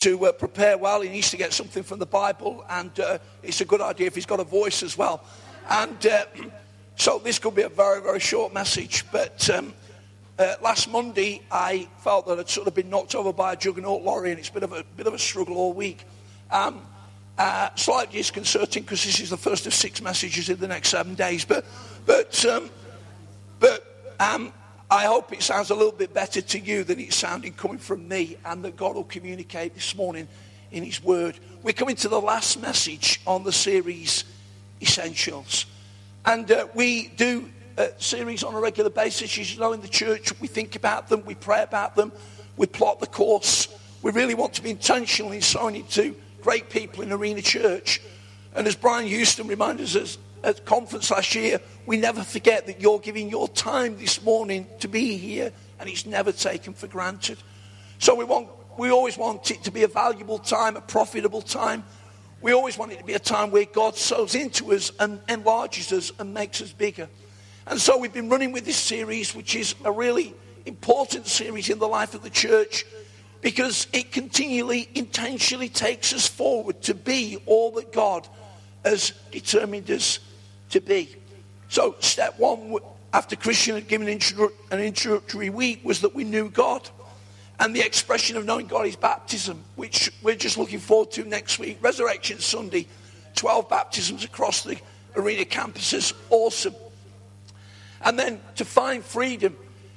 to 0.00 0.24
uh, 0.24 0.32
prepare 0.32 0.78
well. 0.78 1.02
He 1.02 1.10
needs 1.10 1.30
to 1.30 1.36
get 1.36 1.52
something 1.52 1.82
from 1.82 1.98
the 1.98 2.06
Bible, 2.06 2.64
and 2.70 2.98
uh, 2.98 3.18
it's 3.42 3.60
a 3.60 3.66
good 3.66 3.82
idea 3.82 4.06
if 4.06 4.14
he's 4.14 4.24
got 4.24 4.40
a 4.40 4.44
voice 4.44 4.82
as 4.82 4.96
well. 4.96 5.22
And 5.68 6.06
uh, 6.06 6.24
so 6.96 7.18
this 7.18 7.38
could 7.38 7.54
be 7.54 7.62
a 7.62 7.68
very, 7.68 8.00
very 8.00 8.20
short 8.20 8.54
message. 8.54 9.04
But 9.12 9.48
um, 9.50 9.74
uh, 10.38 10.54
last 10.62 10.88
Monday, 10.88 11.42
I 11.50 11.86
felt 11.98 12.26
that 12.28 12.38
I'd 12.38 12.48
sort 12.48 12.66
of 12.66 12.74
been 12.74 12.88
knocked 12.88 13.14
over 13.14 13.30
by 13.30 13.52
a 13.52 13.56
juggernaut 13.56 14.02
lorry, 14.02 14.30
and 14.30 14.38
it's 14.38 14.48
been 14.48 14.64
a 14.64 14.68
bit 14.96 15.06
of 15.06 15.12
a 15.12 15.18
struggle 15.18 15.58
all 15.58 15.74
week. 15.74 16.04
Um, 16.50 16.80
uh, 17.36 17.68
slightly 17.74 18.18
disconcerting 18.18 18.82
because 18.82 19.04
this 19.04 19.20
is 19.20 19.28
the 19.30 19.36
first 19.36 19.66
of 19.66 19.74
six 19.74 20.00
messages 20.00 20.48
in 20.48 20.58
the 20.60 20.68
next 20.68 20.88
seven 20.88 21.14
days. 21.14 21.44
But, 21.44 21.66
but, 22.06 22.42
um, 22.46 22.70
but 23.58 24.14
um, 24.18 24.52
I 24.92 25.04
hope 25.04 25.32
it 25.32 25.40
sounds 25.40 25.70
a 25.70 25.74
little 25.76 25.92
bit 25.92 26.12
better 26.12 26.40
to 26.40 26.58
you 26.58 26.82
than 26.82 26.98
it's 26.98 27.14
sounding 27.14 27.52
coming 27.52 27.78
from 27.78 28.08
me, 28.08 28.36
and 28.44 28.64
that 28.64 28.76
God 28.76 28.96
will 28.96 29.04
communicate 29.04 29.72
this 29.72 29.94
morning 29.94 30.26
in 30.72 30.82
His 30.82 31.00
Word. 31.00 31.38
We're 31.62 31.74
coming 31.74 31.94
to 31.96 32.08
the 32.08 32.20
last 32.20 32.60
message 32.60 33.20
on 33.24 33.44
the 33.44 33.52
series 33.52 34.24
Essentials. 34.82 35.66
And 36.24 36.50
uh, 36.50 36.66
we 36.74 37.06
do 37.08 37.48
a 37.76 37.90
series 37.98 38.42
on 38.42 38.54
a 38.54 38.60
regular 38.60 38.90
basis. 38.90 39.36
You 39.36 39.60
know, 39.60 39.72
in 39.74 39.80
the 39.80 39.88
church, 39.88 40.38
we 40.40 40.48
think 40.48 40.74
about 40.74 41.08
them, 41.08 41.24
we 41.24 41.36
pray 41.36 41.62
about 41.62 41.94
them, 41.94 42.10
we 42.56 42.66
plot 42.66 42.98
the 42.98 43.06
course. 43.06 43.68
We 44.02 44.10
really 44.10 44.34
want 44.34 44.54
to 44.54 44.62
be 44.62 44.70
intentional 44.70 45.30
in 45.30 45.42
sowing 45.42 45.76
into 45.76 46.16
great 46.40 46.68
people 46.68 47.04
in 47.04 47.12
Arena 47.12 47.42
Church. 47.42 48.00
And 48.56 48.66
as 48.66 48.74
Brian 48.74 49.06
Houston 49.06 49.46
reminded 49.46 49.94
us 49.94 50.18
at 50.42 50.64
conference 50.64 51.10
last 51.10 51.34
year, 51.34 51.60
we 51.86 51.96
never 51.96 52.22
forget 52.22 52.66
that 52.66 52.80
you're 52.80 52.98
giving 52.98 53.28
your 53.28 53.48
time 53.48 53.98
this 53.98 54.22
morning 54.22 54.66
to 54.80 54.88
be 54.88 55.16
here, 55.16 55.52
and 55.78 55.88
it's 55.88 56.06
never 56.06 56.32
taken 56.32 56.72
for 56.72 56.86
granted. 56.86 57.38
So 57.98 58.14
we 58.14 58.24
want, 58.24 58.48
we 58.78 58.90
always 58.90 59.18
want 59.18 59.50
it 59.50 59.64
to 59.64 59.70
be 59.70 59.82
a 59.82 59.88
valuable 59.88 60.38
time, 60.38 60.76
a 60.76 60.80
profitable 60.80 61.42
time. 61.42 61.84
We 62.40 62.52
always 62.52 62.78
want 62.78 62.92
it 62.92 62.98
to 62.98 63.04
be 63.04 63.14
a 63.14 63.18
time 63.18 63.50
where 63.50 63.66
God 63.66 63.96
sows 63.96 64.34
into 64.34 64.72
us 64.72 64.92
and 64.98 65.20
enlarges 65.28 65.92
us 65.92 66.12
and 66.18 66.32
makes 66.32 66.62
us 66.62 66.72
bigger. 66.72 67.08
And 67.66 67.80
so 67.80 67.98
we've 67.98 68.12
been 68.12 68.30
running 68.30 68.52
with 68.52 68.64
this 68.64 68.78
series, 68.78 69.34
which 69.34 69.54
is 69.54 69.74
a 69.84 69.92
really 69.92 70.34
important 70.64 71.26
series 71.26 71.68
in 71.68 71.78
the 71.78 71.88
life 71.88 72.14
of 72.14 72.22
the 72.22 72.30
church 72.30 72.84
because 73.40 73.86
it 73.92 74.12
continually, 74.12 74.88
intentionally 74.94 75.68
takes 75.68 76.12
us 76.12 76.26
forward 76.26 76.82
to 76.82 76.94
be 76.94 77.38
all 77.46 77.72
that 77.72 77.92
God 77.92 78.26
has 78.84 79.12
determined 79.30 79.90
us 79.90 80.18
to 80.70 80.80
be. 80.80 81.14
So, 81.68 81.96
step 82.00 82.38
one, 82.38 82.76
after 83.12 83.36
Christian 83.36 83.74
had 83.74 83.88
given 83.88 84.08
an 84.08 84.80
introductory 84.80 85.50
week, 85.50 85.84
was 85.84 86.00
that 86.00 86.14
we 86.14 86.24
knew 86.24 86.48
God. 86.48 86.88
And 87.58 87.76
the 87.76 87.80
expression 87.80 88.36
of 88.36 88.46
knowing 88.46 88.66
God 88.66 88.86
is 88.86 88.96
baptism, 88.96 89.62
which 89.76 90.10
we're 90.22 90.34
just 90.34 90.56
looking 90.56 90.78
forward 90.78 91.10
to 91.12 91.24
next 91.24 91.58
week. 91.58 91.78
Resurrection 91.82 92.38
Sunday, 92.38 92.86
12 93.34 93.68
baptisms 93.68 94.24
across 94.24 94.62
the 94.62 94.78
arena 95.14 95.44
campuses. 95.44 96.14
Awesome. 96.30 96.74
And 98.02 98.18
then 98.18 98.40
to 98.56 98.64
find 98.64 99.04
freedom. 99.04 99.56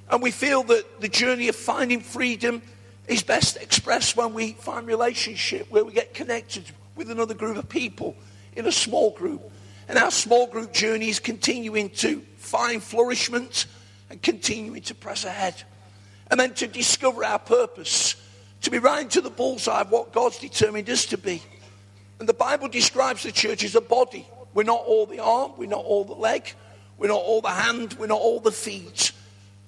And 0.09 0.21
we 0.21 0.31
feel 0.31 0.63
that 0.63 0.99
the 0.99 1.07
journey 1.07 1.47
of 1.47 1.55
finding 1.55 2.01
freedom 2.01 2.61
is 3.07 3.23
best 3.23 3.57
expressed 3.57 4.17
when 4.17 4.33
we 4.33 4.53
find 4.53 4.85
relationship, 4.85 5.71
where 5.71 5.85
we 5.85 5.93
get 5.93 6.13
connected 6.13 6.65
with 6.95 7.09
another 7.09 7.33
group 7.33 7.57
of 7.57 7.69
people 7.69 8.15
in 8.55 8.65
a 8.65 8.71
small 8.71 9.11
group. 9.11 9.41
And 9.87 9.97
our 9.97 10.11
small 10.11 10.47
group 10.47 10.73
journey 10.73 11.09
is 11.09 11.19
continuing 11.19 11.89
to 11.91 12.21
find 12.37 12.81
flourishment 12.81 13.65
and 14.09 14.21
continuing 14.21 14.81
to 14.83 14.95
press 14.95 15.25
ahead 15.25 15.63
and 16.31 16.39
then 16.39 16.53
to 16.55 16.67
discover 16.67 17.23
our 17.23 17.39
purpose, 17.39 18.15
to 18.61 18.71
be 18.71 18.79
right 18.79 19.03
into 19.03 19.21
the 19.21 19.29
bullseye 19.29 19.81
of 19.81 19.91
what 19.91 20.13
God's 20.13 20.39
determined 20.39 20.89
us 20.89 21.05
to 21.07 21.17
be. 21.17 21.41
And 22.19 22.29
the 22.29 22.33
Bible 22.33 22.69
describes 22.69 23.23
the 23.23 23.31
church 23.31 23.63
as 23.63 23.75
a 23.75 23.81
body. 23.81 24.27
We're 24.53 24.63
not 24.63 24.83
all 24.85 25.05
the 25.05 25.19
arm, 25.19 25.53
we're 25.57 25.69
not 25.69 25.83
all 25.83 26.05
the 26.05 26.13
leg, 26.13 26.53
we're 26.97 27.07
not 27.07 27.21
all 27.21 27.41
the 27.41 27.49
hand, 27.49 27.93
we're 27.93 28.07
not 28.07 28.21
all 28.21 28.39
the 28.39 28.51
feet. 28.51 29.11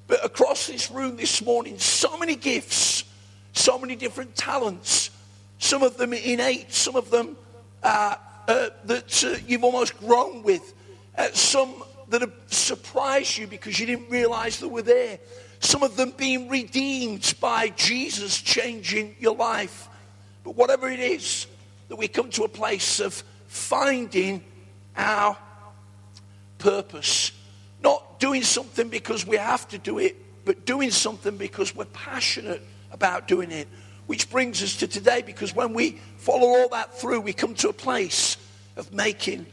But 0.07 0.23
across 0.23 0.67
this 0.67 0.91
room 0.91 1.17
this 1.17 1.44
morning, 1.44 1.79
so 1.79 2.17
many 2.17 2.35
gifts, 2.35 3.03
so 3.53 3.78
many 3.78 3.95
different 3.95 4.35
talents, 4.35 5.09
some 5.57 5.84
of 5.84 5.97
them 5.97 6.13
innate, 6.13 6.72
some 6.72 6.95
of 6.95 7.09
them 7.09 7.35
uh, 7.84 8.16
uh, 8.47 8.69
that 8.85 9.23
uh, 9.23 9.38
you've 9.47 9.63
almost 9.63 9.97
grown 10.00 10.44
with, 10.44 10.73
uh, 11.17 11.28
some 11.33 11.83
that 12.09 12.22
have 12.22 12.33
surprised 12.47 13.38
you 13.38 13.47
because 13.47 13.79
you 13.79 13.85
didn't 13.85 14.09
realize 14.09 14.59
they 14.59 14.67
were 14.67 14.81
there 14.81 15.19
some 15.66 15.83
of 15.83 15.95
them 15.95 16.13
being 16.16 16.47
redeemed 16.47 17.34
by 17.39 17.69
Jesus 17.69 18.41
changing 18.41 19.16
your 19.19 19.35
life. 19.35 19.89
But 20.44 20.55
whatever 20.55 20.89
it 20.89 21.00
is, 21.00 21.47
that 21.89 21.95
we 21.95 22.07
come 22.07 22.29
to 22.31 22.44
a 22.44 22.47
place 22.47 23.00
of 23.00 23.23
finding 23.47 24.44
our 24.95 25.38
purpose. 26.57 27.31
Not 27.84 28.19
doing 28.19 28.44
something 28.44 28.89
because 28.89 29.25
we 29.25 29.38
have 29.38 29.67
to 29.69 29.78
do 29.78 30.00
it, 30.00 30.16
but 30.45 30.66
doing 30.66 30.91
something 30.91 31.38
because 31.38 31.75
we're 31.75 31.85
passionate 31.85 32.61
about 32.91 33.28
doing 33.28 33.51
it. 33.51 33.67
Which 34.07 34.29
brings 34.29 34.61
us 34.61 34.77
to 34.77 34.88
today, 34.88 35.23
because 35.23 35.55
when 35.55 35.73
we 35.73 35.99
follow 36.17 36.47
all 36.47 36.69
that 36.69 36.97
through, 36.99 37.21
we 37.21 37.33
come 37.33 37.55
to 37.55 37.69
a 37.69 37.73
place 37.73 38.38
of 38.75 38.93
making 38.93 39.45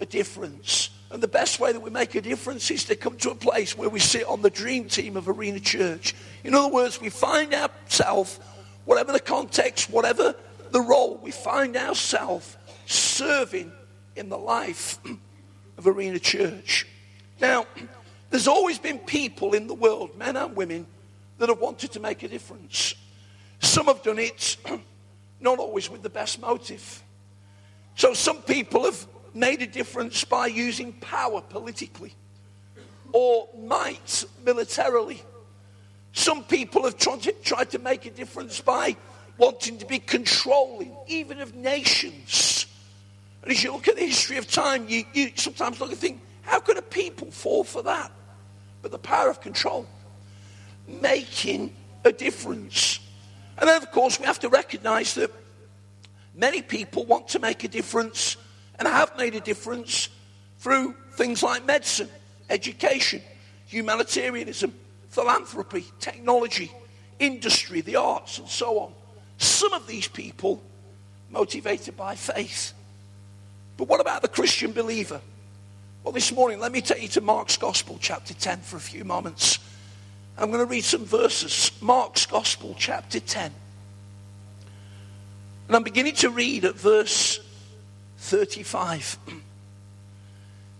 a 0.00 0.06
difference. 0.06 0.90
And 1.10 1.22
the 1.22 1.28
best 1.28 1.60
way 1.60 1.72
that 1.72 1.80
we 1.80 1.90
make 1.90 2.14
a 2.14 2.20
difference 2.20 2.70
is 2.70 2.84
to 2.84 2.96
come 2.96 3.16
to 3.18 3.30
a 3.30 3.34
place 3.34 3.76
where 3.76 3.88
we 3.88 4.00
sit 4.00 4.26
on 4.26 4.42
the 4.42 4.50
dream 4.50 4.88
team 4.88 5.16
of 5.16 5.28
Arena 5.28 5.60
Church. 5.60 6.14
In 6.42 6.54
other 6.54 6.72
words, 6.72 7.00
we 7.00 7.10
find 7.10 7.54
ourselves, 7.54 8.40
whatever 8.84 9.12
the 9.12 9.20
context, 9.20 9.90
whatever 9.90 10.34
the 10.70 10.80
role, 10.80 11.20
we 11.22 11.30
find 11.30 11.76
ourselves 11.76 12.56
serving 12.86 13.70
in 14.16 14.28
the 14.28 14.38
life 14.38 14.98
of 15.78 15.86
Arena 15.86 16.18
Church. 16.18 16.86
Now, 17.40 17.66
there's 18.30 18.48
always 18.48 18.78
been 18.78 18.98
people 18.98 19.54
in 19.54 19.66
the 19.66 19.74
world, 19.74 20.16
men 20.18 20.36
and 20.36 20.56
women, 20.56 20.86
that 21.38 21.48
have 21.48 21.60
wanted 21.60 21.92
to 21.92 22.00
make 22.00 22.22
a 22.22 22.28
difference. 22.28 22.94
Some 23.64 23.86
have 23.86 24.02
done 24.02 24.18
it 24.18 24.56
not 25.40 25.58
always 25.58 25.90
with 25.90 26.02
the 26.02 26.10
best 26.10 26.40
motive. 26.40 27.02
So 27.96 28.12
some 28.14 28.42
people 28.42 28.84
have 28.84 29.06
made 29.32 29.62
a 29.62 29.66
difference 29.66 30.24
by 30.24 30.46
using 30.46 30.92
power 30.92 31.40
politically 31.40 32.14
or 33.12 33.48
might 33.56 34.24
militarily. 34.44 35.22
Some 36.12 36.44
people 36.44 36.84
have 36.84 36.98
tried 36.98 37.70
to, 37.70 37.78
make 37.78 38.06
a 38.06 38.10
difference 38.10 38.60
by 38.60 38.96
wanting 39.38 39.78
to 39.78 39.86
be 39.86 39.98
controlling, 39.98 40.94
even 41.06 41.40
of 41.40 41.54
nations. 41.54 42.66
And 43.42 43.50
as 43.50 43.64
you 43.64 43.72
look 43.72 43.88
at 43.88 43.96
the 43.96 44.06
history 44.06 44.36
of 44.36 44.48
time, 44.48 44.88
you, 44.88 45.04
you 45.12 45.32
sometimes 45.34 45.80
look 45.80 45.90
and 45.90 45.98
think, 45.98 46.20
how 46.42 46.60
could 46.60 46.76
a 46.76 46.82
people 46.82 47.30
fall 47.30 47.64
for 47.64 47.82
that? 47.82 48.12
But 48.82 48.92
the 48.92 48.98
power 48.98 49.30
of 49.30 49.40
control, 49.40 49.86
making 50.86 51.74
a 52.04 52.12
difference. 52.12 53.00
And 53.58 53.68
then, 53.68 53.82
of 53.82 53.90
course, 53.90 54.18
we 54.18 54.26
have 54.26 54.40
to 54.40 54.48
recognize 54.48 55.14
that 55.14 55.30
many 56.34 56.62
people 56.62 57.04
want 57.04 57.28
to 57.28 57.38
make 57.38 57.64
a 57.64 57.68
difference 57.68 58.36
and 58.78 58.88
have 58.88 59.16
made 59.16 59.34
a 59.34 59.40
difference 59.40 60.08
through 60.58 60.94
things 61.12 61.42
like 61.42 61.64
medicine, 61.64 62.08
education, 62.50 63.22
humanitarianism, 63.66 64.74
philanthropy, 65.10 65.84
technology, 66.00 66.72
industry, 67.18 67.80
the 67.80 67.96
arts, 67.96 68.38
and 68.38 68.48
so 68.48 68.80
on. 68.80 68.92
Some 69.38 69.72
of 69.72 69.86
these 69.86 70.08
people 70.08 70.62
motivated 71.30 71.96
by 71.96 72.14
faith. 72.14 72.72
But 73.76 73.88
what 73.88 74.00
about 74.00 74.22
the 74.22 74.28
Christian 74.28 74.72
believer? 74.72 75.20
Well, 76.02 76.12
this 76.12 76.32
morning, 76.32 76.60
let 76.60 76.72
me 76.72 76.80
take 76.80 77.02
you 77.02 77.08
to 77.08 77.20
Mark's 77.20 77.56
Gospel, 77.56 77.98
chapter 78.00 78.34
10, 78.34 78.60
for 78.60 78.76
a 78.76 78.80
few 78.80 79.04
moments. 79.04 79.58
I'm 80.36 80.50
going 80.50 80.60
to 80.64 80.70
read 80.70 80.84
some 80.84 81.04
verses. 81.04 81.70
Mark's 81.80 82.26
Gospel, 82.26 82.74
chapter 82.78 83.20
10. 83.20 83.52
And 85.68 85.76
I'm 85.76 85.84
beginning 85.84 86.14
to 86.16 86.30
read 86.30 86.64
at 86.64 86.74
verse 86.74 87.40
35. 88.18 89.18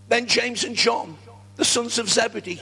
Then 0.09 0.27
James 0.27 0.65
and 0.65 0.77
John, 0.77 1.17
the 1.57 1.65
sons 1.65 1.99
of 1.99 2.11
Zebedee, 2.11 2.61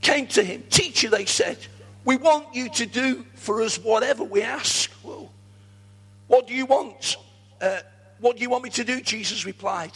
came 0.00 0.26
to 0.28 0.42
him. 0.42 0.64
Teacher, 0.68 1.08
they 1.08 1.24
said, 1.24 1.58
we 2.04 2.16
want 2.16 2.54
you 2.54 2.68
to 2.70 2.86
do 2.86 3.24
for 3.34 3.62
us 3.62 3.78
whatever 3.78 4.24
we 4.24 4.42
ask. 4.42 4.90
Well, 5.02 5.30
what 6.28 6.46
do 6.46 6.54
you 6.54 6.66
want? 6.66 7.16
Uh, 7.60 7.78
what 8.20 8.36
do 8.36 8.42
you 8.42 8.50
want 8.50 8.64
me 8.64 8.70
to 8.70 8.84
do? 8.84 9.00
Jesus 9.00 9.44
replied. 9.44 9.92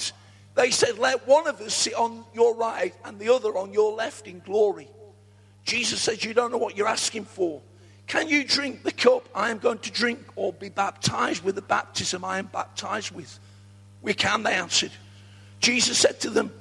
They 0.54 0.70
said, 0.70 0.98
Let 0.98 1.26
one 1.26 1.46
of 1.46 1.60
us 1.60 1.72
sit 1.72 1.94
on 1.94 2.24
your 2.34 2.54
right 2.56 2.94
and 3.04 3.18
the 3.18 3.32
other 3.32 3.56
on 3.56 3.72
your 3.72 3.94
left 3.94 4.26
in 4.26 4.40
glory. 4.40 4.88
Jesus 5.64 6.00
said, 6.00 6.24
You 6.24 6.34
don't 6.34 6.50
know 6.50 6.58
what 6.58 6.76
you're 6.76 6.88
asking 6.88 7.24
for. 7.24 7.60
Can 8.06 8.28
you 8.28 8.44
drink 8.44 8.82
the 8.82 8.90
cup 8.90 9.28
I 9.34 9.50
am 9.50 9.58
going 9.58 9.78
to 9.78 9.90
drink 9.92 10.18
or 10.34 10.52
be 10.52 10.68
baptized 10.68 11.44
with 11.44 11.54
the 11.54 11.62
baptism 11.62 12.24
I 12.24 12.38
am 12.38 12.46
baptized 12.46 13.12
with? 13.12 13.38
We 14.02 14.14
can, 14.14 14.42
they 14.42 14.54
answered. 14.54 14.90
Jesus 15.60 15.98
said 15.98 16.20
to 16.20 16.30
them, 16.30 16.52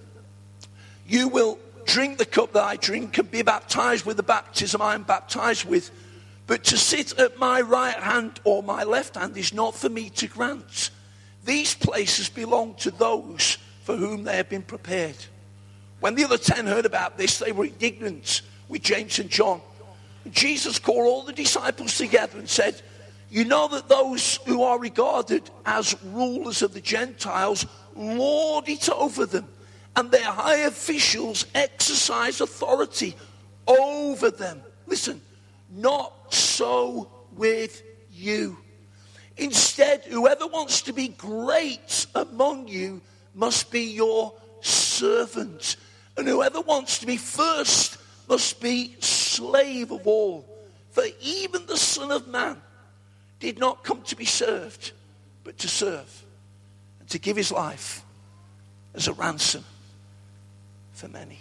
You 1.07 1.27
will 1.27 1.57
drink 1.85 2.19
the 2.19 2.25
cup 2.25 2.53
that 2.53 2.63
I 2.63 2.75
drink 2.75 3.17
and 3.17 3.31
be 3.31 3.41
baptized 3.41 4.05
with 4.05 4.17
the 4.17 4.23
baptism 4.23 4.81
I 4.81 4.93
am 4.93 5.03
baptized 5.03 5.65
with. 5.65 5.89
But 6.45 6.65
to 6.65 6.77
sit 6.77 7.17
at 7.17 7.39
my 7.39 7.61
right 7.61 7.95
hand 7.95 8.39
or 8.43 8.61
my 8.61 8.83
left 8.83 9.15
hand 9.15 9.35
is 9.35 9.53
not 9.53 9.75
for 9.75 9.89
me 9.89 10.09
to 10.11 10.27
grant. 10.27 10.91
These 11.45 11.73
places 11.73 12.29
belong 12.29 12.75
to 12.75 12.91
those 12.91 13.57
for 13.85 13.95
whom 13.95 14.23
they 14.23 14.35
have 14.35 14.49
been 14.49 14.61
prepared. 14.61 15.17
When 15.99 16.13
the 16.13 16.25
other 16.25 16.37
ten 16.37 16.67
heard 16.67 16.85
about 16.85 17.17
this, 17.17 17.39
they 17.39 17.51
were 17.51 17.65
indignant 17.65 18.41
with 18.69 18.81
James 18.81 19.19
and 19.19 19.29
John. 19.29 19.61
Jesus 20.31 20.79
called 20.79 21.07
all 21.07 21.23
the 21.23 21.33
disciples 21.33 21.97
together 21.97 22.37
and 22.37 22.47
said, 22.47 22.81
You 23.29 23.45
know 23.45 23.67
that 23.69 23.89
those 23.89 24.37
who 24.45 24.63
are 24.63 24.79
regarded 24.79 25.49
as 25.65 26.01
rulers 26.03 26.61
of 26.61 26.73
the 26.73 26.81
Gentiles 26.81 27.65
lord 27.95 28.69
it 28.69 28.89
over 28.89 29.25
them, 29.25 29.47
and 29.95 30.11
their 30.11 30.23
high 30.23 30.57
officials 30.57 31.45
exercise 31.55 32.39
authority 32.39 33.15
over 33.67 34.31
them. 34.31 34.61
Listen, 34.85 35.21
not 35.69 36.33
so 36.33 37.09
with 37.35 37.83
you. 38.11 38.57
Instead, 39.37 40.03
whoever 40.05 40.47
wants 40.47 40.81
to 40.83 40.93
be 40.93 41.09
great 41.09 42.05
among 42.13 42.67
you 42.67 43.01
must 43.33 43.71
be 43.71 43.83
your 43.83 44.33
servant. 44.61 45.77
And 46.17 46.27
whoever 46.27 46.59
wants 46.59 46.99
to 46.99 47.05
be 47.05 47.15
first 47.15 47.98
must 48.29 48.61
be 48.61 48.95
slave 48.99 49.91
of 49.91 50.07
all. 50.07 50.45
For 50.91 51.03
even 51.21 51.65
the 51.65 51.77
Son 51.77 52.11
of 52.11 52.27
Man 52.27 52.61
did 53.39 53.59
not 53.59 53.83
come 53.83 54.01
to 54.03 54.15
be 54.15 54.25
served, 54.25 54.91
but 55.43 55.57
to 55.59 55.67
serve 55.67 56.23
and 56.99 57.09
to 57.09 57.19
give 57.19 57.35
his 57.35 57.51
life 57.51 58.03
as 58.93 59.07
a 59.07 59.13
ransom 59.13 59.65
for 60.93 61.07
many. 61.07 61.39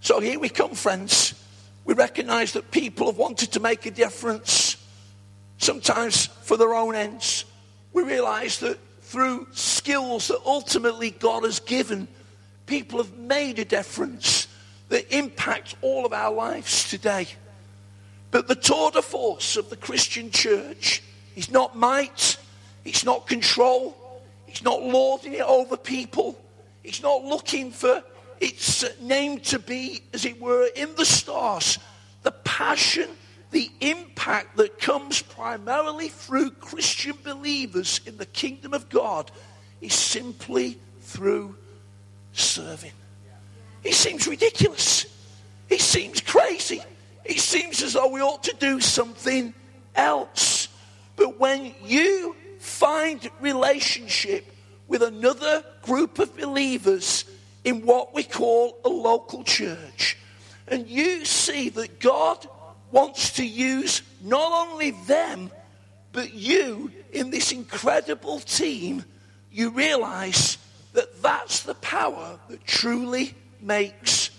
So 0.00 0.20
here 0.20 0.38
we 0.38 0.48
come, 0.48 0.74
friends 0.74 1.34
we 1.84 1.94
recognize 1.94 2.52
that 2.52 2.70
people 2.70 3.06
have 3.06 3.18
wanted 3.18 3.52
to 3.52 3.60
make 3.60 3.86
a 3.86 3.90
difference, 3.90 4.76
sometimes 5.58 6.26
for 6.26 6.56
their 6.56 6.74
own 6.74 6.94
ends. 6.94 7.44
We 7.92 8.02
realize 8.02 8.58
that 8.60 8.78
through 9.02 9.48
skills 9.52 10.28
that 10.28 10.40
ultimately 10.46 11.10
God 11.10 11.44
has 11.44 11.60
given, 11.60 12.08
people 12.66 12.98
have 12.98 13.16
made 13.16 13.58
a 13.58 13.64
difference 13.64 14.43
that 14.88 15.14
impacts 15.14 15.74
all 15.80 16.04
of 16.06 16.12
our 16.12 16.32
lives 16.32 16.88
today. 16.88 17.26
But 18.30 18.48
the 18.48 18.54
tour 18.54 18.90
de 18.90 19.02
force 19.02 19.56
of 19.56 19.70
the 19.70 19.76
Christian 19.76 20.30
church 20.30 21.02
is 21.36 21.50
not 21.50 21.76
might, 21.76 22.36
it's 22.84 23.04
not 23.04 23.26
control, 23.26 23.96
it's 24.48 24.62
not 24.62 24.82
lording 24.82 25.34
it 25.34 25.42
over 25.42 25.76
people, 25.76 26.38
it's 26.82 27.02
not 27.02 27.24
looking 27.24 27.70
for 27.70 28.02
it's 28.40 28.84
name 29.00 29.40
to 29.40 29.58
be, 29.58 30.02
as 30.12 30.24
it 30.24 30.40
were, 30.40 30.68
in 30.74 30.94
the 30.96 31.04
stars. 31.04 31.78
The 32.22 32.30
passion, 32.30 33.08
the 33.50 33.70
impact 33.80 34.56
that 34.56 34.78
comes 34.78 35.22
primarily 35.22 36.08
through 36.08 36.50
Christian 36.52 37.16
believers 37.22 38.00
in 38.06 38.16
the 38.16 38.26
kingdom 38.26 38.74
of 38.74 38.88
God 38.88 39.30
is 39.80 39.94
simply 39.94 40.78
through 41.00 41.56
serving. 42.32 42.92
It 43.84 43.94
seems 43.94 44.26
ridiculous. 44.26 45.06
It 45.68 45.80
seems 45.80 46.20
crazy. 46.20 46.82
It 47.24 47.38
seems 47.38 47.82
as 47.82 47.92
though 47.92 48.08
we 48.08 48.20
ought 48.20 48.44
to 48.44 48.56
do 48.58 48.80
something 48.80 49.54
else. 49.94 50.68
But 51.16 51.38
when 51.38 51.74
you 51.84 52.34
find 52.58 53.30
relationship 53.40 54.50
with 54.88 55.02
another 55.02 55.64
group 55.82 56.18
of 56.18 56.36
believers 56.36 57.24
in 57.64 57.84
what 57.86 58.14
we 58.14 58.22
call 58.22 58.78
a 58.84 58.88
local 58.88 59.42
church. 59.44 60.18
And 60.68 60.88
you 60.88 61.24
see 61.24 61.68
that 61.70 62.00
God 62.00 62.46
wants 62.90 63.34
to 63.34 63.44
use 63.44 64.02
not 64.22 64.68
only 64.68 64.92
them, 64.92 65.50
but 66.12 66.34
you 66.34 66.90
in 67.12 67.30
this 67.30 67.52
incredible 67.52 68.40
team. 68.40 69.04
You 69.50 69.70
realize 69.70 70.58
that 70.92 71.22
that's 71.22 71.62
the 71.62 71.74
power 71.74 72.38
that 72.48 72.64
truly 72.66 73.34
makes 73.64 74.30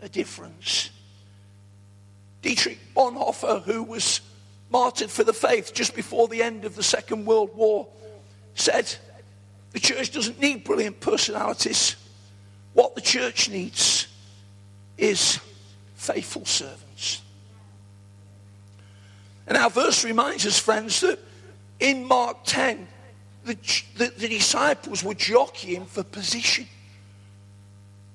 a 0.00 0.08
difference. 0.08 0.90
Dietrich 2.42 2.78
Bonhoeffer, 2.94 3.62
who 3.62 3.82
was 3.82 4.20
martyred 4.70 5.10
for 5.10 5.24
the 5.24 5.32
faith 5.32 5.72
just 5.72 5.94
before 5.94 6.28
the 6.28 6.42
end 6.42 6.64
of 6.64 6.74
the 6.74 6.82
Second 6.82 7.24
World 7.24 7.54
War, 7.54 7.86
said, 8.54 8.94
The 9.72 9.80
church 9.80 10.10
doesn't 10.10 10.40
need 10.40 10.64
brilliant 10.64 11.00
personalities. 11.00 11.96
What 12.74 12.94
the 12.94 13.00
church 13.00 13.48
needs 13.48 14.08
is 14.98 15.38
faithful 15.94 16.44
servants. 16.44 17.22
And 19.46 19.56
our 19.56 19.70
verse 19.70 20.04
reminds 20.04 20.46
us, 20.46 20.58
friends, 20.58 21.00
that 21.00 21.18
in 21.80 22.04
Mark 22.06 22.38
10, 22.44 22.86
the, 23.44 23.54
the, 23.96 24.12
the, 24.16 24.28
disciples 24.28 25.02
were 25.02 25.14
jockeying 25.14 25.84
for 25.84 26.04
position. 26.04 26.66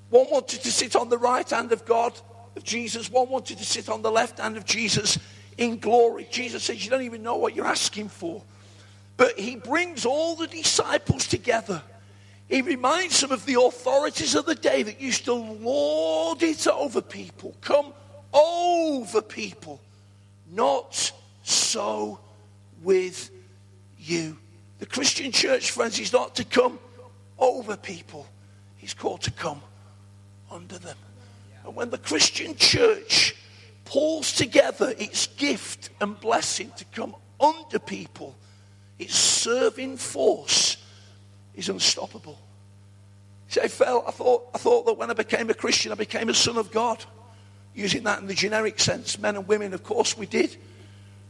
One 0.10 0.28
wanted 0.30 0.62
to 0.62 0.72
sit 0.72 0.96
on 0.96 1.10
the 1.10 1.18
right 1.18 1.50
hand 1.50 1.72
of 1.72 1.86
God, 1.86 2.14
of 2.56 2.64
Jesus. 2.64 3.12
One 3.12 3.30
wanted 3.30 3.58
to 3.58 3.66
sit 3.66 3.90
on 3.90 4.02
the 4.02 4.12
left 4.12 4.40
hand 4.40 4.58
of 4.58 4.66
Jesus 4.66 5.18
in 5.58 5.78
glory. 5.78 6.28
Jesus 6.32 6.64
says, 6.64 6.84
You 6.84 6.92
don't 6.92 7.04
even 7.04 7.24
know 7.24 7.36
what 7.38 7.56
you're 7.56 7.66
asking 7.66 8.10
for. 8.10 8.44
But 9.18 9.40
he 9.40 9.56
brings 9.56 10.06
all 10.06 10.36
the 10.36 10.48
disciples 10.48 11.28
together 11.28 11.82
he 12.48 12.62
reminds 12.62 13.20
them 13.20 13.32
of 13.32 13.46
the 13.46 13.60
authorities 13.60 14.34
of 14.36 14.46
the 14.46 14.56
day 14.56 14.82
that 14.84 15.02
used 15.02 15.26
to 15.26 15.34
lord 15.34 16.42
it 16.44 16.66
over 16.68 17.02
people, 17.02 17.56
come 17.62 17.94
over 18.34 19.22
people. 19.22 19.82
Not 20.50 21.12
so 21.44 22.20
with 22.82 23.30
you. 24.00 24.38
The 24.80 24.86
Christian 24.86 25.32
church, 25.32 25.72
friends, 25.72 26.00
is 26.00 26.14
not 26.14 26.36
to 26.36 26.46
come 26.46 26.80
over 27.38 27.76
people, 27.76 28.26
he's 28.78 28.94
called 28.94 29.22
to 29.22 29.32
come 29.32 29.62
under 30.52 30.78
them. 30.78 30.98
And 31.66 31.76
when 31.76 31.90
the 31.90 31.98
Christian 31.98 32.56
church 32.56 33.36
pulls 33.86 34.34
together 34.34 34.94
its 34.98 35.28
gift 35.28 35.90
and 36.02 36.20
blessing 36.20 36.72
to 36.78 36.86
come 36.86 37.16
under 37.40 37.80
people, 37.80 38.36
its 39.00 39.16
serving 39.16 39.98
force 39.98 40.78
is 41.56 41.70
unstoppable. 41.70 42.40
See, 43.50 43.62
I 43.62 43.68
felt, 43.68 44.06
I 44.08 44.12
thought, 44.12 44.50
I 44.54 44.58
thought 44.58 44.86
that 44.86 44.98
when 44.98 45.10
I 45.10 45.14
became 45.14 45.50
a 45.50 45.54
Christian, 45.54 45.92
I 45.92 45.96
became 45.96 46.30
a 46.30 46.34
son 46.34 46.58
of 46.58 46.72
God. 46.72 47.04
Using 47.74 48.04
that 48.04 48.20
in 48.20 48.28
the 48.28 48.34
generic 48.34 48.80
sense, 48.80 49.20
men 49.20 49.36
and 49.36 49.48
women, 49.48 49.74
of 49.74 49.84
course 49.84 50.18
we 50.18 50.26
did. 50.26 50.58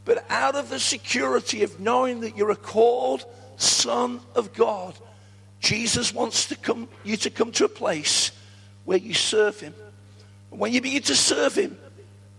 But 0.05 0.25
out 0.29 0.55
of 0.55 0.69
the 0.69 0.79
security 0.79 1.63
of 1.63 1.79
knowing 1.79 2.21
that 2.21 2.37
you're 2.37 2.51
a 2.51 2.55
called 2.55 3.25
son 3.57 4.21
of 4.35 4.53
God, 4.53 4.95
Jesus 5.59 6.13
wants 6.13 6.47
to 6.47 6.55
come, 6.55 6.87
you 7.03 7.17
to 7.17 7.29
come 7.29 7.51
to 7.53 7.65
a 7.65 7.69
place 7.69 8.31
where 8.87 8.97
you 8.97 9.13
serve 9.13 9.59
him. 9.59 9.73
And 10.49 10.61
when 10.61 10.71
you 10.71 10.81
begin 10.81 11.03
to 11.03 11.15
serve 11.15 11.53
him 11.55 11.77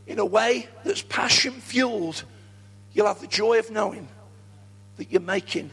in 0.07 0.19
a 0.19 0.25
way 0.25 0.67
that's 0.83 1.03
passion 1.03 1.53
fueled, 1.53 2.25
you'll 2.95 3.07
have 3.07 3.21
the 3.21 3.27
joy 3.27 3.59
of 3.59 3.71
knowing 3.71 4.09
that 4.97 5.13
you're 5.13 5.21
making 5.21 5.71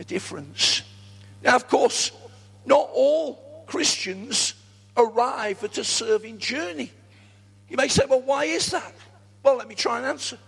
a 0.00 0.04
difference. 0.04 0.82
Now, 1.44 1.54
of 1.54 1.68
course, 1.68 2.10
not 2.66 2.88
all 2.92 3.64
Christians 3.68 4.54
arrive 4.96 5.62
at 5.62 5.78
a 5.78 5.84
serving 5.84 6.38
journey. 6.38 6.90
You 7.68 7.76
may 7.76 7.86
say, 7.86 8.02
well, 8.10 8.22
why 8.22 8.46
is 8.46 8.72
that? 8.72 8.94
Well, 9.44 9.58
let 9.58 9.68
me 9.68 9.76
try 9.76 9.98
and 9.98 10.06
answer. 10.06 10.38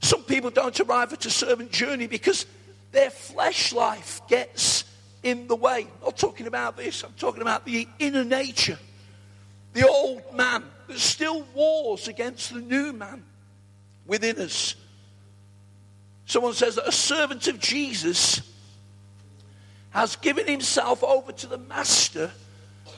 Some 0.00 0.22
people 0.24 0.50
don't 0.50 0.78
arrive 0.80 1.14
at 1.14 1.24
a 1.24 1.30
servant 1.30 1.72
journey 1.72 2.08
because 2.08 2.44
their 2.92 3.08
flesh 3.08 3.72
life 3.72 4.20
gets 4.28 4.83
in 5.24 5.48
the 5.48 5.56
way. 5.56 5.80
I'm 5.80 6.04
not 6.04 6.16
talking 6.16 6.46
about 6.46 6.76
this, 6.76 7.02
I'm 7.02 7.14
talking 7.14 7.42
about 7.42 7.64
the 7.64 7.88
inner 7.98 8.24
nature. 8.24 8.78
The 9.72 9.88
old 9.88 10.22
man 10.34 10.62
that 10.86 10.98
still 10.98 11.44
wars 11.54 12.06
against 12.06 12.54
the 12.54 12.60
new 12.60 12.92
man 12.92 13.24
within 14.06 14.38
us. 14.38 14.76
Someone 16.26 16.54
says 16.54 16.76
that 16.76 16.86
a 16.86 16.92
servant 16.92 17.48
of 17.48 17.58
Jesus 17.58 18.40
has 19.90 20.16
given 20.16 20.46
himself 20.46 21.02
over 21.02 21.32
to 21.32 21.46
the 21.46 21.58
master 21.58 22.30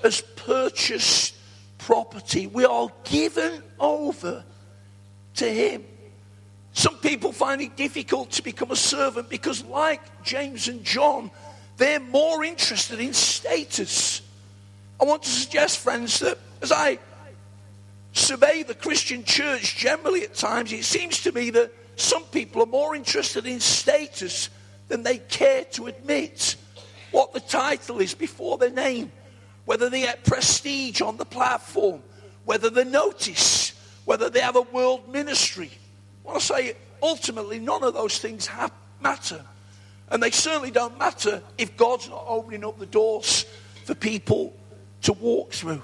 as 0.02 0.20
purchased 0.20 1.34
property. 1.78 2.46
We 2.46 2.64
are 2.64 2.90
given 3.04 3.62
over 3.78 4.44
to 5.36 5.48
him. 5.48 5.84
Some 6.72 6.96
people 6.98 7.32
find 7.32 7.60
it 7.62 7.76
difficult 7.76 8.32
to 8.32 8.42
become 8.42 8.70
a 8.70 8.76
servant 8.76 9.30
because, 9.30 9.64
like 9.64 10.22
James 10.22 10.68
and 10.68 10.84
John, 10.84 11.30
they're 11.76 12.00
more 12.00 12.44
interested 12.44 13.00
in 13.00 13.12
status. 13.12 14.22
I 15.00 15.04
want 15.04 15.22
to 15.24 15.28
suggest, 15.28 15.78
friends, 15.78 16.20
that 16.20 16.38
as 16.62 16.72
I 16.72 16.98
survey 18.12 18.62
the 18.62 18.74
Christian 18.74 19.24
church 19.24 19.76
generally 19.76 20.22
at 20.22 20.34
times, 20.34 20.72
it 20.72 20.84
seems 20.84 21.22
to 21.22 21.32
me 21.32 21.50
that 21.50 21.72
some 21.96 22.24
people 22.24 22.62
are 22.62 22.66
more 22.66 22.94
interested 22.96 23.46
in 23.46 23.60
status 23.60 24.48
than 24.88 25.02
they 25.02 25.18
care 25.18 25.64
to 25.64 25.86
admit 25.86 26.56
what 27.10 27.32
the 27.32 27.40
title 27.40 28.00
is 28.00 28.14
before 28.14 28.58
their 28.58 28.70
name, 28.70 29.12
whether 29.64 29.90
they 29.90 30.00
get 30.00 30.24
prestige 30.24 31.00
on 31.00 31.16
the 31.16 31.24
platform, 31.24 32.02
whether 32.44 32.70
they're 32.70 32.84
noticed, 32.84 33.74
whether 34.04 34.30
they 34.30 34.40
have 34.40 34.56
a 34.56 34.62
world 34.62 35.08
ministry. 35.10 35.70
I 36.24 36.28
want 36.28 36.40
to 36.40 36.46
say, 36.46 36.76
ultimately, 37.02 37.58
none 37.58 37.84
of 37.84 37.94
those 37.94 38.18
things 38.18 38.46
have, 38.46 38.72
matter. 39.00 39.44
And 40.10 40.22
they 40.22 40.30
certainly 40.30 40.70
don't 40.70 40.98
matter 40.98 41.42
if 41.58 41.76
God's 41.76 42.08
not 42.08 42.24
opening 42.26 42.64
up 42.64 42.78
the 42.78 42.86
doors 42.86 43.44
for 43.84 43.94
people 43.94 44.54
to 45.02 45.12
walk 45.12 45.52
through. 45.52 45.82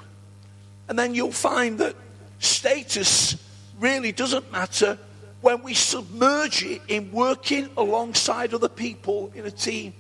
And 0.89 0.99
then 0.99 1.15
you'll 1.15 1.33
find 1.33 1.79
that 1.79 1.97
status 2.39 3.37
really 3.79 4.13
doesn't 4.13 4.51
matter 4.53 4.99
when 5.41 5.63
we 5.63 5.75
submerge 5.75 6.65
it 6.65 6.83
in 6.87 7.11
working 7.11 7.69
alongside 7.77 8.55
other 8.55 8.69
people 8.69 9.33
in 9.35 9.45
a 9.45 9.51
team. 9.51 9.93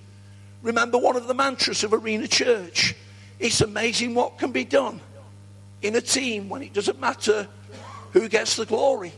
Remember 0.62 0.99
one 0.99 1.17
of 1.17 1.26
the 1.26 1.35
mantras 1.35 1.83
of 1.83 1.93
Arena 1.93 2.29
Church 2.29 2.95
it's 3.43 3.61
amazing 3.61 4.14
what 4.14 4.38
can 4.38 4.52
be 4.52 4.64
done 4.64 5.00
in 5.83 5.97
a 5.97 6.00
team 6.00 6.49
when 6.49 6.62
it 6.62 6.73
doesn't 6.73 7.00
matter 7.00 7.49
who 8.12 8.29
gets 8.29 8.55
the 8.55 8.64
glory. 8.64 9.12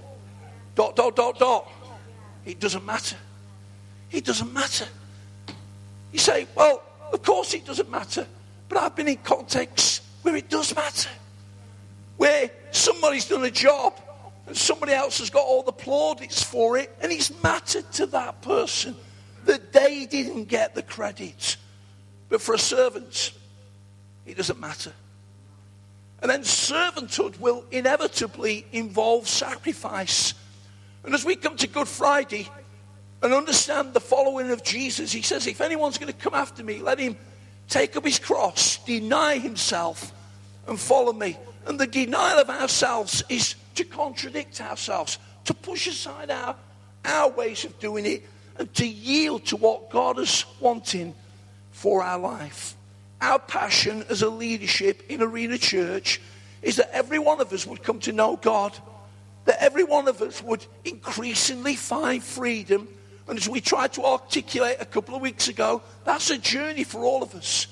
Dot, 0.74 0.96
dot, 0.96 1.14
dot, 1.14 1.38
dot. 1.38 1.70
It 2.46 2.58
doesn't 2.58 2.86
matter. 2.86 3.16
It 4.14 4.24
doesn't 4.24 4.52
matter. 4.52 4.86
You 6.12 6.20
say, 6.20 6.46
well, 6.54 6.82
of 7.12 7.20
course 7.22 7.52
it 7.52 7.66
doesn't 7.66 7.90
matter. 7.90 8.24
But 8.68 8.78
I've 8.78 8.94
been 8.94 9.08
in 9.08 9.16
contexts 9.16 10.02
where 10.22 10.36
it 10.36 10.48
does 10.48 10.74
matter. 10.74 11.10
Where 12.16 12.48
somebody's 12.70 13.28
done 13.28 13.44
a 13.44 13.50
job 13.50 14.00
and 14.46 14.56
somebody 14.56 14.92
else 14.92 15.18
has 15.18 15.30
got 15.30 15.42
all 15.42 15.64
the 15.64 15.72
plaudits 15.72 16.42
for 16.42 16.76
it, 16.76 16.94
and 17.00 17.10
it's 17.10 17.42
mattered 17.42 17.90
to 17.92 18.06
that 18.06 18.40
person 18.42 18.94
that 19.46 19.72
they 19.72 20.06
didn't 20.06 20.44
get 20.44 20.76
the 20.76 20.82
credit. 20.82 21.56
But 22.28 22.40
for 22.40 22.54
a 22.54 22.58
servant, 22.58 23.32
it 24.26 24.36
doesn't 24.36 24.60
matter. 24.60 24.92
And 26.22 26.30
then 26.30 26.42
servanthood 26.42 27.40
will 27.40 27.64
inevitably 27.70 28.64
involve 28.70 29.26
sacrifice. 29.28 30.34
And 31.04 31.14
as 31.14 31.24
we 31.24 31.36
come 31.36 31.56
to 31.56 31.66
Good 31.66 31.88
Friday 31.88 32.48
and 33.22 33.32
understand 33.32 33.94
the 33.94 34.00
following 34.00 34.50
of 34.50 34.62
Jesus, 34.62 35.12
he 35.12 35.22
says, 35.22 35.46
If 35.46 35.60
anyone's 35.60 35.98
going 35.98 36.12
to 36.12 36.18
come 36.18 36.34
after 36.34 36.62
me, 36.62 36.78
let 36.78 36.98
him 36.98 37.16
take 37.68 37.96
up 37.96 38.04
his 38.04 38.18
cross, 38.18 38.78
deny 38.84 39.38
himself, 39.38 40.12
and 40.66 40.78
follow 40.78 41.12
me. 41.12 41.36
And 41.66 41.80
the 41.80 41.86
denial 41.86 42.38
of 42.38 42.50
ourselves 42.50 43.22
is 43.28 43.54
to 43.76 43.84
contradict 43.84 44.60
ourselves, 44.60 45.18
to 45.46 45.54
push 45.54 45.86
aside 45.86 46.30
our, 46.30 46.56
our 47.04 47.30
ways 47.30 47.64
of 47.64 47.78
doing 47.80 48.06
it, 48.06 48.24
and 48.56 48.72
to 48.74 48.86
yield 48.86 49.46
to 49.46 49.56
what 49.56 49.90
God 49.90 50.18
is 50.18 50.44
wanting 50.60 51.14
for 51.72 52.02
our 52.02 52.18
life. 52.18 52.76
Our 53.20 53.38
passion 53.38 54.04
as 54.08 54.22
a 54.22 54.28
leadership 54.28 55.02
in 55.08 55.22
Arena 55.22 55.58
Church 55.58 56.20
is 56.62 56.76
that 56.76 56.94
every 56.94 57.18
one 57.18 57.40
of 57.40 57.52
us 57.52 57.66
would 57.66 57.82
come 57.82 57.98
to 58.00 58.12
know 58.12 58.36
God, 58.36 58.76
that 59.44 59.62
every 59.62 59.84
one 59.84 60.08
of 60.08 60.22
us 60.22 60.42
would 60.42 60.64
increasingly 60.84 61.76
find 61.76 62.22
freedom. 62.22 62.88
And 63.26 63.38
as 63.38 63.48
we 63.48 63.60
tried 63.60 63.92
to 63.94 64.04
articulate 64.04 64.76
a 64.80 64.84
couple 64.84 65.14
of 65.14 65.22
weeks 65.22 65.48
ago, 65.48 65.82
that's 66.04 66.30
a 66.30 66.38
journey 66.38 66.84
for 66.84 67.04
all 67.04 67.22
of 67.22 67.34
us. 67.34 67.66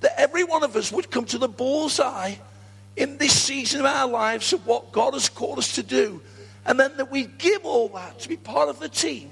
That 0.00 0.18
every 0.18 0.44
one 0.44 0.62
of 0.62 0.76
us 0.76 0.92
would 0.92 1.10
come 1.10 1.24
to 1.26 1.38
the 1.38 1.48
bullseye 1.48 2.34
in 2.96 3.18
this 3.18 3.40
season 3.40 3.80
of 3.80 3.86
our 3.86 4.08
lives 4.08 4.52
of 4.52 4.66
what 4.66 4.92
God 4.92 5.14
has 5.14 5.28
called 5.28 5.58
us 5.58 5.74
to 5.76 5.82
do. 5.82 6.20
And 6.64 6.78
then 6.78 6.96
that 6.98 7.10
we 7.10 7.24
give 7.24 7.64
all 7.64 7.88
that 7.90 8.20
to 8.20 8.28
be 8.28 8.36
part 8.36 8.68
of 8.68 8.78
the 8.78 8.88
team. 8.88 9.30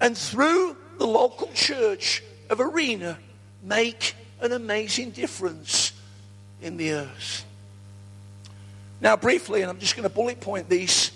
And 0.00 0.16
through 0.16 0.76
the 0.98 1.06
local 1.06 1.50
church 1.52 2.22
of 2.50 2.60
Arena, 2.60 3.18
make 3.62 4.14
an 4.40 4.52
amazing 4.52 5.10
difference 5.10 5.92
in 6.60 6.76
the 6.76 6.92
earth. 6.92 7.44
Now, 9.00 9.16
briefly, 9.16 9.62
and 9.62 9.70
I'm 9.70 9.80
just 9.80 9.96
going 9.96 10.08
to 10.08 10.14
bullet 10.14 10.40
point 10.40 10.68
these, 10.68 11.10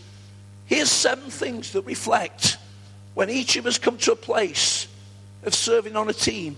here's 0.66 0.90
seven 0.90 1.31
things 1.31 1.73
that 1.73 1.83
reflect 1.83 2.59
when 3.16 3.30
each 3.30 3.56
of 3.56 3.64
us 3.64 3.78
come 3.78 3.96
to 3.96 4.12
a 4.12 4.16
place 4.16 4.87
of 5.42 5.54
serving 5.54 5.96
on 5.96 6.06
a 6.11 6.12
team 6.12 6.54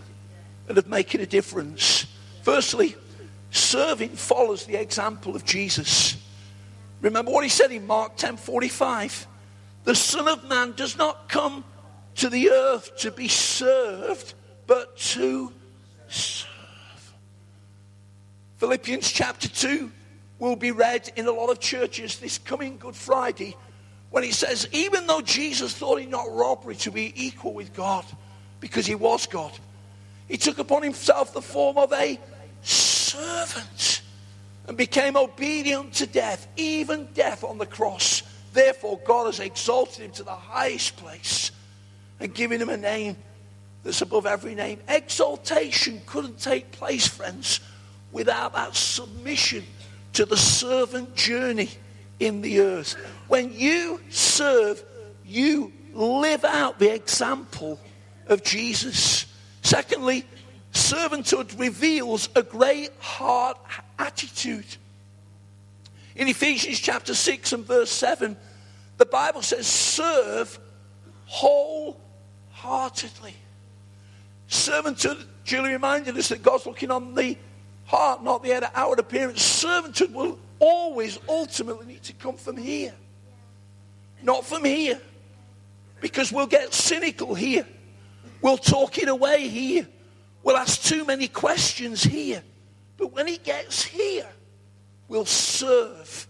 and 0.69 0.77
of 0.77 0.89
making 0.89 1.21
a 1.21 1.27
difference. 1.27 2.05
Firstly, 2.43 2.97
serving 3.53 4.09
follows 4.09 4.67
the 4.67 4.75
example 4.75 5.37
of 5.37 5.45
Jesus. 5.45 6.17
Remember 7.01 7.31
what 7.31 7.45
he 7.45 7.49
said 7.49 7.71
in 7.71 7.87
Mark 7.87 8.17
10:45. 8.17 9.29
The 9.85 9.95
Son 9.95 10.27
of 10.27 10.49
Man 10.49 10.73
does 10.73 10.99
not 10.99 11.29
come 11.29 11.63
to 12.17 12.29
the 12.29 12.51
earth 12.51 12.97
to 12.99 13.13
be 13.13 13.29
served, 13.29 14.35
but 14.67 14.97
to 15.15 15.53
serve. 16.09 17.15
Philippians 18.57 19.13
chapter 19.13 19.47
2 19.47 19.93
will 20.41 20.57
be 20.57 20.73
read 20.73 21.13
in 21.15 21.29
a 21.29 21.33
lot 21.33 21.51
of 21.51 21.61
churches 21.61 22.19
this 22.19 22.37
coming 22.37 22.79
Good 22.79 22.97
Friday 22.97 23.57
when 24.11 24.23
he 24.23 24.33
says, 24.33 24.69
even 24.73 25.07
though 25.07 25.21
Jesus 25.21 25.75
thought 25.75 26.01
it 26.01 26.09
not 26.09 26.27
robbery 26.33 26.77
to 26.77 26.91
be 26.91 27.13
equal 27.15 27.53
with 27.53 27.75
God, 27.75 28.05
because 28.61 28.87
he 28.87 28.95
was 28.95 29.27
God, 29.27 29.53
he 30.29 30.37
took 30.37 30.59
upon 30.59 30.83
himself 30.83 31.33
the 31.33 31.43
form 31.43 31.79
of 31.79 31.93
a 31.93 32.19
servant 32.63 34.03
and 34.67 34.77
became 34.77 35.17
obedient 35.17 35.95
to 35.95 36.07
death, 36.07 36.47
even 36.57 37.09
death 37.15 37.45
on 37.45 37.59
the 37.59 37.67
cross. 37.67 38.23
Therefore, 38.53 39.01
God 39.05 39.27
has 39.27 39.41
exalted 39.41 40.05
him 40.05 40.11
to 40.13 40.23
the 40.23 40.31
highest 40.31 40.97
place 40.97 41.51
and 42.21 42.35
given 42.35 42.61
him 42.61 42.69
a 42.69 42.77
name 42.77 43.17
that's 43.85 44.03
above 44.03 44.27
every 44.27 44.55
name. 44.55 44.81
Exaltation 44.89 46.03
couldn't 46.07 46.39
take 46.39 46.73
place, 46.73 47.07
friends, 47.07 47.61
without 48.13 48.55
that 48.55 48.75
submission 48.75 49.65
to 50.15 50.25
the 50.25 50.37
servant 50.37 51.15
journey 51.15 51.71
in 52.21 52.43
the 52.43 52.61
earth. 52.61 52.95
When 53.29 53.53
you 53.53 54.01
serve, 54.11 54.83
you 55.25 55.73
live 55.93 56.45
out 56.45 56.79
the 56.79 56.95
example 56.95 57.81
of 58.27 58.43
Jesus. 58.43 59.27
Secondly, 59.63 60.27
servanthood 60.73 61.59
reveals 61.59 62.29
a 62.35 62.43
great 62.43 62.91
heart 62.99 63.59
attitude. 63.99 64.67
In 66.17 66.29
Ephesians 66.29 66.81
chapter 66.81 67.15
6 67.15 67.53
and 67.53 67.65
verse 67.65 67.91
7, 67.91 68.37
the 68.97 69.07
Bible 69.07 69.43
says, 69.43 69.67
serve 69.67 70.59
wholeheartedly. 71.27 73.35
Servanthood, 74.49 75.25
Julie 75.45 75.73
reminded 75.73 76.17
us 76.17 76.31
that 76.31 76.43
God's 76.43 76.67
looking 76.67 76.91
on 76.91 77.15
the 77.15 77.37
heart, 77.85 78.25
not 78.25 78.43
the 78.43 78.69
outward 78.77 78.99
appearance. 78.99 79.65
Servanthood 79.65 80.13
will 80.13 80.39
always 80.59 81.19
ultimately 81.29 81.87
need 81.87 82.03
to 82.05 82.13
come 82.15 82.37
from 82.37 82.57
here, 82.57 82.95
not 84.23 84.45
from 84.45 84.65
here, 84.65 85.01
because 86.01 86.33
we'll 86.33 86.47
get 86.47 86.73
cynical 86.73 87.35
here. 87.35 87.67
We'll 88.41 88.59
talk 88.59 88.99
it 88.99 89.09
away 89.09 89.49
here. 89.49 89.87
We'll 90.43 90.57
ask 90.57 90.83
too 90.83 91.05
many 91.05 91.29
questions 91.29 92.03
here. 92.03 92.43
But 92.97 93.13
when 93.13 93.27
he 93.27 93.39
gets 93.39 93.85
here, 93.85 94.29
we'll 95.09 95.25
serve 95.25 96.27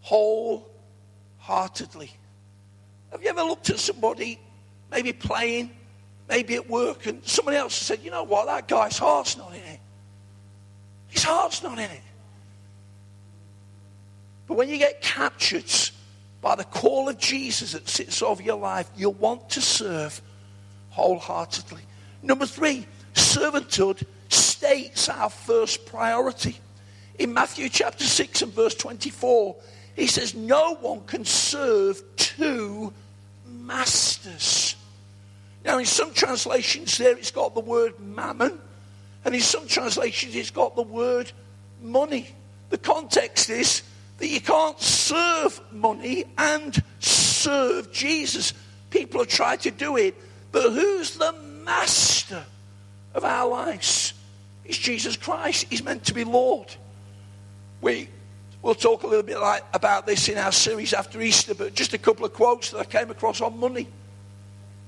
wholeheartedly. 0.00 2.10
Have 3.10 3.22
you 3.22 3.28
ever 3.28 3.42
looked 3.42 3.70
at 3.70 3.78
somebody, 3.78 4.38
maybe 4.90 5.12
playing, 5.12 5.70
maybe 6.28 6.54
at 6.54 6.68
work, 6.68 7.06
and 7.06 7.24
somebody 7.24 7.56
else 7.56 7.74
said, 7.74 8.00
you 8.02 8.10
know 8.10 8.24
what, 8.24 8.46
that 8.46 8.68
guy's 8.68 8.98
heart's 8.98 9.36
not 9.36 9.52
in 9.52 9.62
it. 9.62 9.80
His 11.08 11.24
heart's 11.24 11.62
not 11.62 11.78
in 11.78 11.90
it. 11.90 12.00
But 14.46 14.56
when 14.56 14.68
you 14.68 14.78
get 14.78 15.00
captured 15.02 15.72
by 16.40 16.54
the 16.54 16.64
call 16.64 17.08
of 17.08 17.18
Jesus 17.18 17.72
that 17.72 17.88
sits 17.88 18.22
over 18.22 18.42
your 18.42 18.58
life, 18.58 18.88
you'll 18.96 19.14
want 19.14 19.50
to 19.50 19.60
serve 19.60 20.20
wholeheartedly. 20.90 21.82
Number 22.22 22.46
three, 22.46 22.86
servanthood 23.14 24.04
states 24.28 25.08
our 25.08 25.30
first 25.30 25.86
priority. 25.86 26.56
In 27.18 27.32
Matthew 27.32 27.68
chapter 27.68 28.04
6 28.04 28.42
and 28.42 28.52
verse 28.52 28.74
24, 28.74 29.56
he 29.94 30.06
says, 30.06 30.34
No 30.34 30.74
one 30.76 31.02
can 31.06 31.24
serve 31.24 32.02
two 32.16 32.92
masters. 33.46 34.76
Now, 35.64 35.78
in 35.78 35.86
some 35.86 36.12
translations, 36.12 36.96
there 36.98 37.16
it's 37.16 37.30
got 37.30 37.54
the 37.54 37.60
word 37.60 37.98
mammon, 37.98 38.58
and 39.24 39.34
in 39.34 39.40
some 39.40 39.66
translations, 39.66 40.36
it's 40.36 40.50
got 40.50 40.76
the 40.76 40.82
word 40.82 41.32
money. 41.82 42.28
The 42.70 42.78
context 42.78 43.50
is 43.50 43.82
that 44.18 44.28
you 44.28 44.40
can't 44.40 44.80
serve 44.80 45.60
money 45.72 46.24
and 46.38 46.82
serve 47.00 47.92
Jesus. 47.92 48.52
People 48.90 49.20
have 49.20 49.28
tried 49.28 49.60
to 49.62 49.70
do 49.70 49.96
it, 49.96 50.14
but 50.52 50.72
who's 50.72 51.16
the 51.18 51.32
master 51.64 52.44
of 53.14 53.24
our 53.24 53.48
lives? 53.48 54.14
It's 54.64 54.78
Jesus 54.78 55.16
Christ. 55.16 55.66
He's 55.70 55.82
meant 55.82 56.04
to 56.06 56.14
be 56.14 56.24
Lord. 56.24 56.74
We 57.80 58.08
will 58.62 58.74
talk 58.74 59.02
a 59.02 59.06
little 59.06 59.22
bit 59.22 59.38
like, 59.38 59.62
about 59.74 60.06
this 60.06 60.28
in 60.28 60.38
our 60.38 60.52
series 60.52 60.92
after 60.92 61.20
Easter, 61.20 61.54
but 61.54 61.74
just 61.74 61.92
a 61.92 61.98
couple 61.98 62.24
of 62.24 62.32
quotes 62.32 62.70
that 62.70 62.78
I 62.78 62.84
came 62.84 63.10
across 63.10 63.40
on 63.40 63.58
money. 63.60 63.86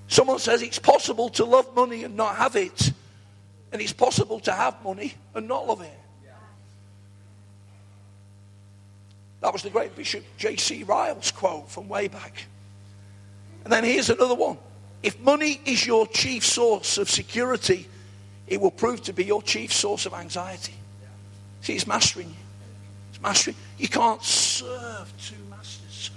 Someone 0.09 0.39
says 0.39 0.63
it's 0.63 0.79
possible 0.79 1.29
to 1.31 1.45
love 1.45 1.77
money 1.77 2.03
and 2.03 2.17
not 2.17 2.37
have 2.37 2.57
it, 2.57 2.93
and 3.73 3.83
it's 3.83 3.93
possible 3.93 4.41
to 4.41 4.53
have 4.53 4.83
money 4.83 5.15
and 5.35 5.47
not 5.47 5.67
love 5.67 5.83
it. 5.83 5.93
That 9.41 9.53
was 9.53 9.63
the 9.63 9.71
great 9.71 9.95
Bishop 9.95 10.25
J.C. 10.37 10.83
Ryle's 10.85 11.31
quote 11.31 11.71
from 11.71 11.89
way 11.89 12.09
back. 12.09 12.45
And 13.65 13.73
then 13.73 13.85
here's 13.85 14.11
another 14.11 14.35
one. 14.35 14.59
If 15.03 15.21
money 15.21 15.61
is 15.65 15.87
your 15.87 16.07
chief 16.07 16.45
source 16.45 16.99
of 16.99 17.09
security, 17.09 17.87
it 18.49 18.61
will 18.61 18.71
prove 18.71 19.03
to 19.05 19.13
be 19.13 19.25
your 19.25 19.43
chief 19.43 19.73
source 19.73 20.07
of 20.07 20.15
anxiety. 20.15 20.75
See, 21.61 21.75
it's 21.75 21.87
mastering 21.87 22.29
you. 22.29 22.35
It's 23.11 23.23
mastering. 23.23 23.57
You 23.79 23.89
can't 23.89 24.23
serve 24.23 25.13
two 25.23 25.37
masters. 25.51 26.11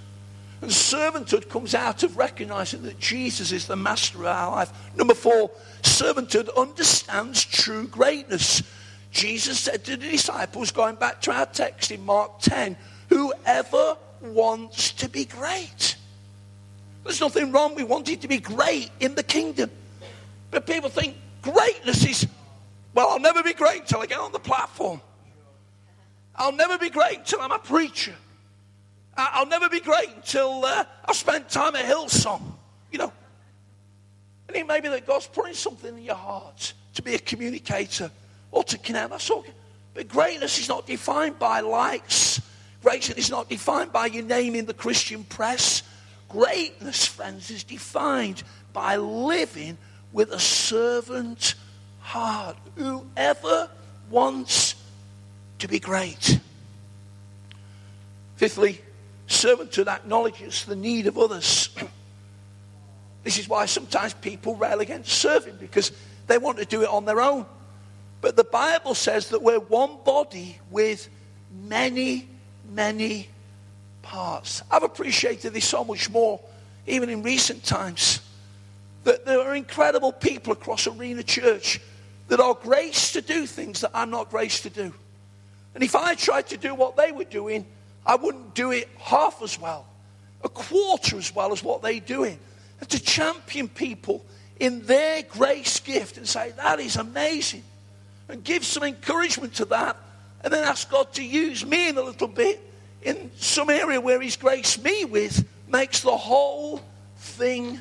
And 0.62 0.70
servanthood 0.70 1.48
comes 1.48 1.74
out 1.74 2.02
of 2.02 2.16
recognizing 2.16 2.82
that 2.84 2.98
Jesus 2.98 3.52
is 3.52 3.66
the 3.66 3.76
master 3.76 4.18
of 4.18 4.26
our 4.26 4.52
life. 4.52 4.72
Number 4.96 5.14
four, 5.14 5.50
servanthood 5.82 6.48
understands 6.56 7.44
true 7.44 7.86
greatness. 7.86 8.62
Jesus 9.10 9.60
said 9.60 9.84
to 9.84 9.96
the 9.96 10.08
disciples, 10.08 10.70
going 10.70 10.94
back 10.94 11.20
to 11.22 11.32
our 11.32 11.46
text 11.46 11.90
in 11.90 12.04
Mark 12.04 12.40
10, 12.40 12.76
whoever 13.12 13.96
wants 14.22 14.92
to 14.92 15.08
be 15.08 15.24
great. 15.24 15.96
There's 17.04 17.20
nothing 17.20 17.52
wrong 17.52 17.74
with 17.74 17.84
wanting 17.84 18.20
to 18.20 18.28
be 18.28 18.38
great 18.38 18.90
in 19.00 19.14
the 19.14 19.22
kingdom. 19.22 19.70
But 20.50 20.66
people 20.66 20.88
think 20.88 21.16
greatness 21.42 22.06
is, 22.06 22.26
well, 22.94 23.08
I'll 23.10 23.20
never 23.20 23.42
be 23.42 23.52
great 23.52 23.82
until 23.82 24.00
I 24.00 24.06
get 24.06 24.18
on 24.18 24.32
the 24.32 24.38
platform. 24.38 25.00
I'll 26.34 26.52
never 26.52 26.78
be 26.78 26.88
great 26.88 27.18
until 27.18 27.40
I'm 27.40 27.52
a 27.52 27.58
preacher. 27.58 28.14
I'll 29.14 29.46
never 29.46 29.68
be 29.68 29.80
great 29.80 30.08
until 30.16 30.64
uh, 30.64 30.84
I've 31.04 31.16
spent 31.16 31.50
time 31.50 31.76
at 31.76 31.84
Hillsong. 31.84 32.40
You 32.90 32.98
know. 32.98 33.12
And 34.48 34.56
it 34.56 34.66
may 34.66 34.80
be 34.80 34.88
that 34.88 35.06
God's 35.06 35.26
putting 35.26 35.54
something 35.54 35.98
in 35.98 36.02
your 36.02 36.14
heart 36.14 36.72
to 36.94 37.02
be 37.02 37.14
a 37.14 37.18
communicator 37.18 38.10
or 38.50 38.64
to 38.64 38.78
connect. 38.78 39.10
That's 39.10 39.28
all. 39.28 39.44
But 39.92 40.08
greatness 40.08 40.58
is 40.58 40.68
not 40.68 40.86
defined 40.86 41.38
by 41.38 41.60
likes. 41.60 42.40
Greatness 42.82 43.16
is 43.16 43.30
not 43.30 43.48
defined 43.48 43.92
by 43.92 44.06
your 44.06 44.24
name 44.24 44.54
in 44.54 44.66
the 44.66 44.74
Christian 44.74 45.24
press. 45.24 45.82
Greatness, 46.28 47.06
friends, 47.06 47.50
is 47.50 47.64
defined 47.64 48.42
by 48.72 48.96
living 48.96 49.78
with 50.12 50.30
a 50.32 50.40
servant 50.40 51.54
heart. 52.00 52.56
Whoever 52.76 53.70
wants 54.10 54.74
to 55.60 55.68
be 55.68 55.78
great. 55.78 56.40
Fifthly, 58.36 58.80
servanthood 59.28 59.86
acknowledges 59.86 60.64
the 60.64 60.74
need 60.74 61.06
of 61.06 61.16
others. 61.16 61.68
this 63.24 63.38
is 63.38 63.48
why 63.48 63.66
sometimes 63.66 64.14
people 64.14 64.56
rail 64.56 64.80
against 64.80 65.12
serving 65.12 65.56
because 65.56 65.92
they 66.26 66.38
want 66.38 66.58
to 66.58 66.64
do 66.64 66.82
it 66.82 66.88
on 66.88 67.04
their 67.04 67.20
own. 67.20 67.46
But 68.20 68.36
the 68.36 68.44
Bible 68.44 68.94
says 68.94 69.28
that 69.30 69.42
we're 69.42 69.60
one 69.60 69.98
body 70.04 70.58
with 70.70 71.08
many, 71.52 72.28
many 72.74 73.28
parts. 74.02 74.62
I've 74.70 74.82
appreciated 74.82 75.52
this 75.52 75.66
so 75.66 75.84
much 75.84 76.10
more, 76.10 76.40
even 76.86 77.08
in 77.08 77.22
recent 77.22 77.64
times, 77.64 78.20
that 79.04 79.24
there 79.24 79.40
are 79.40 79.54
incredible 79.54 80.12
people 80.12 80.52
across 80.52 80.86
Arena 80.86 81.22
Church 81.22 81.80
that 82.28 82.40
are 82.40 82.54
graced 82.54 83.14
to 83.14 83.22
do 83.22 83.46
things 83.46 83.80
that 83.80 83.90
I'm 83.94 84.10
not 84.10 84.30
graced 84.30 84.62
to 84.62 84.70
do. 84.70 84.92
And 85.74 85.82
if 85.82 85.96
I 85.96 86.14
tried 86.14 86.48
to 86.48 86.56
do 86.56 86.74
what 86.74 86.96
they 86.96 87.12
were 87.12 87.24
doing, 87.24 87.66
I 88.04 88.16
wouldn't 88.16 88.54
do 88.54 88.72
it 88.72 88.88
half 88.98 89.42
as 89.42 89.60
well, 89.60 89.86
a 90.44 90.48
quarter 90.48 91.16
as 91.16 91.34
well 91.34 91.52
as 91.52 91.62
what 91.62 91.82
they're 91.82 92.00
doing. 92.00 92.38
And 92.80 92.88
to 92.90 93.00
champion 93.00 93.68
people 93.68 94.24
in 94.60 94.84
their 94.86 95.22
grace 95.22 95.80
gift 95.80 96.16
and 96.16 96.28
say, 96.28 96.52
that 96.56 96.78
is 96.80 96.96
amazing, 96.96 97.64
and 98.28 98.42
give 98.44 98.64
some 98.64 98.82
encouragement 98.82 99.54
to 99.54 99.64
that, 99.66 99.96
and 100.44 100.52
then 100.52 100.64
ask 100.64 100.90
God 100.90 101.12
to 101.14 101.24
use 101.24 101.64
me 101.64 101.88
in 101.88 101.98
a 101.98 102.02
little 102.02 102.28
bit 102.28 102.60
in 103.02 103.30
some 103.36 103.70
area 103.70 104.00
where 104.00 104.20
He's 104.20 104.36
graced 104.36 104.82
me 104.82 105.04
with 105.04 105.46
makes 105.68 106.00
the 106.00 106.16
whole 106.16 106.80
thing 107.16 107.78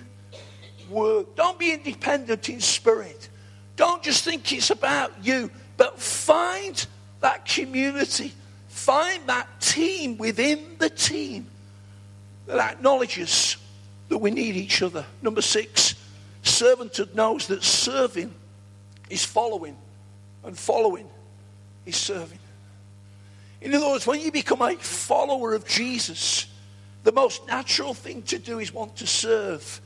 work. 0.89 1.35
Don't 1.35 1.57
be 1.57 1.73
independent 1.73 2.49
in 2.49 2.59
spirit. 2.59 3.29
Don't 3.75 4.03
just 4.03 4.23
think 4.23 4.51
it's 4.53 4.69
about 4.69 5.11
you, 5.23 5.49
but 5.77 5.99
find 5.99 6.85
that 7.21 7.45
community. 7.45 8.33
Find 8.67 9.27
that 9.27 9.61
team 9.61 10.17
within 10.17 10.75
the 10.77 10.89
team 10.89 11.47
that 12.47 12.59
acknowledges 12.59 13.57
that 14.09 14.17
we 14.17 14.31
need 14.31 14.55
each 14.55 14.81
other. 14.81 15.05
Number 15.21 15.41
six, 15.41 15.95
servanthood 16.43 17.13
knows 17.15 17.47
that 17.47 17.63
serving 17.63 18.33
is 19.09 19.23
following, 19.23 19.77
and 20.43 20.57
following 20.57 21.07
is 21.85 21.95
serving. 21.95 22.39
In 23.61 23.73
other 23.75 23.87
words, 23.87 24.07
when 24.07 24.19
you 24.19 24.31
become 24.31 24.61
a 24.61 24.75
follower 24.75 25.53
of 25.53 25.67
Jesus, 25.67 26.47
the 27.03 27.11
most 27.11 27.45
natural 27.47 27.93
thing 27.93 28.23
to 28.23 28.39
do 28.39 28.59
is 28.59 28.73
want 28.73 28.97
to 28.97 29.07
serve. 29.07 29.81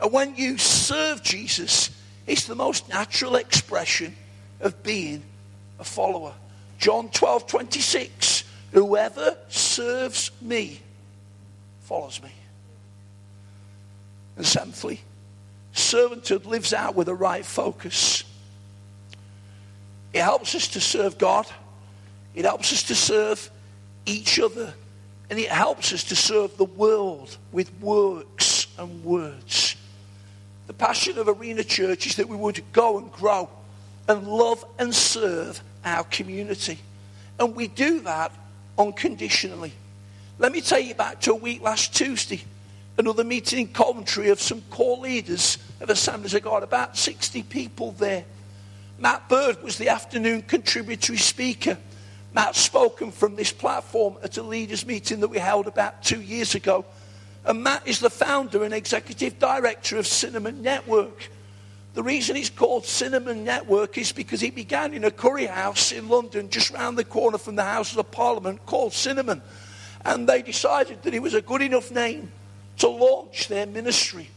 And 0.00 0.12
when 0.12 0.34
you 0.36 0.56
serve 0.58 1.22
Jesus, 1.22 1.90
it's 2.26 2.46
the 2.46 2.54
most 2.54 2.88
natural 2.88 3.36
expression 3.36 4.16
of 4.60 4.82
being 4.82 5.22
a 5.78 5.84
follower. 5.84 6.32
John 6.78 7.10
12, 7.10 7.46
26. 7.46 8.44
Whoever 8.72 9.36
serves 9.48 10.30
me 10.40 10.80
follows 11.82 12.22
me. 12.22 12.30
And 14.36 14.46
seventhly, 14.46 15.00
servanthood 15.74 16.46
lives 16.46 16.72
out 16.72 16.94
with 16.94 17.08
a 17.08 17.14
right 17.14 17.44
focus. 17.44 18.24
It 20.12 20.22
helps 20.22 20.54
us 20.54 20.68
to 20.68 20.80
serve 20.80 21.18
God 21.18 21.46
it 22.38 22.44
helps 22.44 22.72
us 22.72 22.84
to 22.84 22.94
serve 22.94 23.50
each 24.06 24.38
other. 24.38 24.72
And 25.28 25.40
it 25.40 25.48
helps 25.48 25.92
us 25.92 26.04
to 26.04 26.14
serve 26.14 26.56
the 26.56 26.66
world 26.66 27.36
with 27.50 27.68
works 27.80 28.68
and 28.78 29.02
words. 29.04 29.74
The 30.68 30.72
passion 30.72 31.18
of 31.18 31.28
Arena 31.28 31.64
Church 31.64 32.06
is 32.06 32.14
that 32.14 32.28
we 32.28 32.36
would 32.36 32.62
go 32.72 32.96
and 32.96 33.10
grow 33.10 33.50
and 34.06 34.28
love 34.28 34.64
and 34.78 34.94
serve 34.94 35.60
our 35.84 36.04
community. 36.04 36.78
And 37.40 37.56
we 37.56 37.66
do 37.66 38.02
that 38.02 38.30
unconditionally. 38.78 39.72
Let 40.38 40.52
me 40.52 40.60
take 40.60 40.86
you 40.86 40.94
back 40.94 41.20
to 41.22 41.32
a 41.32 41.34
week 41.36 41.60
last 41.60 41.92
Tuesday, 41.92 42.44
another 42.96 43.24
meeting 43.24 43.58
in 43.58 43.68
Coventry 43.68 44.28
of 44.28 44.40
some 44.40 44.62
core 44.70 44.98
leaders 44.98 45.58
of 45.80 45.90
Assemblies 45.90 46.34
of 46.34 46.42
God, 46.42 46.62
about 46.62 46.96
60 46.96 47.42
people 47.42 47.90
there. 47.98 48.24
Matt 49.00 49.28
Bird 49.28 49.60
was 49.64 49.76
the 49.76 49.88
afternoon 49.88 50.42
contributory 50.42 51.18
speaker. 51.18 51.76
Matt 52.38 52.54
spoken 52.54 53.10
from 53.10 53.34
this 53.34 53.50
platform 53.50 54.16
at 54.22 54.38
a 54.38 54.44
leaders' 54.44 54.86
meeting 54.86 55.18
that 55.18 55.28
we 55.28 55.38
held 55.38 55.66
about 55.66 56.04
two 56.04 56.22
years 56.22 56.54
ago. 56.54 56.84
And 57.44 57.64
Matt 57.64 57.82
is 57.84 57.98
the 57.98 58.10
founder 58.10 58.62
and 58.62 58.72
executive 58.72 59.40
director 59.40 59.98
of 59.98 60.06
Cinnamon 60.06 60.62
Network. 60.62 61.30
The 61.94 62.02
reason 62.04 62.36
it's 62.36 62.48
called 62.48 62.86
Cinnamon 62.86 63.42
Network 63.42 63.98
is 63.98 64.12
because 64.12 64.44
it 64.44 64.54
began 64.54 64.94
in 64.94 65.02
a 65.02 65.10
curry 65.10 65.46
house 65.46 65.90
in 65.90 66.08
London, 66.08 66.48
just 66.48 66.70
round 66.70 66.96
the 66.96 67.02
corner 67.02 67.38
from 67.38 67.56
the 67.56 67.64
Houses 67.64 67.98
of 67.98 68.08
Parliament, 68.12 68.64
called 68.66 68.92
Cinnamon. 68.92 69.42
And 70.04 70.28
they 70.28 70.40
decided 70.40 71.02
that 71.02 71.14
it 71.14 71.20
was 71.20 71.34
a 71.34 71.42
good 71.42 71.60
enough 71.60 71.90
name 71.90 72.30
to 72.76 72.86
launch 72.86 73.48
their 73.48 73.66
ministry. 73.66 74.30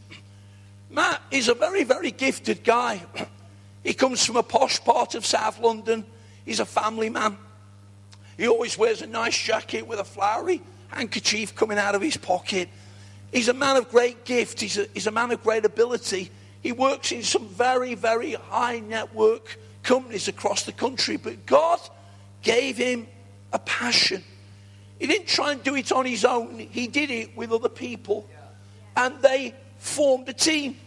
Matt 0.89 1.21
is 1.29 1.49
a 1.49 1.53
very, 1.53 1.83
very 1.83 2.09
gifted 2.09 2.63
guy. 2.63 3.03
He 3.83 3.93
comes 3.93 4.25
from 4.25 4.37
a 4.37 4.43
posh 4.43 4.83
part 4.83 5.13
of 5.13 5.23
South 5.23 5.59
London. 5.59 6.03
He's 6.45 6.59
a 6.59 6.65
family 6.65 7.09
man. 7.09 7.37
He 8.41 8.47
always 8.47 8.75
wears 8.75 9.03
a 9.03 9.05
nice 9.05 9.37
jacket 9.37 9.85
with 9.85 9.99
a 9.99 10.03
flowery 10.03 10.63
handkerchief 10.87 11.53
coming 11.53 11.77
out 11.77 11.93
of 11.93 12.01
his 12.01 12.17
pocket. 12.17 12.69
He's 13.31 13.49
a 13.49 13.53
man 13.53 13.75
of 13.75 13.87
great 13.91 14.25
gift. 14.25 14.59
He's 14.59 14.79
a, 14.79 14.87
he's 14.95 15.05
a 15.05 15.11
man 15.11 15.29
of 15.29 15.43
great 15.43 15.63
ability. 15.63 16.31
He 16.63 16.71
works 16.71 17.11
in 17.11 17.21
some 17.21 17.47
very, 17.49 17.93
very 17.93 18.33
high 18.33 18.79
network 18.79 19.59
companies 19.83 20.27
across 20.27 20.63
the 20.63 20.71
country. 20.71 21.17
But 21.17 21.45
God 21.45 21.79
gave 22.41 22.77
him 22.77 23.05
a 23.53 23.59
passion. 23.59 24.23
He 24.97 25.05
didn't 25.05 25.27
try 25.27 25.51
and 25.51 25.63
do 25.63 25.75
it 25.75 25.91
on 25.91 26.07
his 26.07 26.25
own, 26.25 26.57
he 26.57 26.87
did 26.87 27.11
it 27.11 27.37
with 27.37 27.51
other 27.51 27.69
people. 27.69 28.27
And 28.97 29.21
they 29.21 29.53
formed 29.77 30.27
a 30.29 30.33
team. 30.33 30.77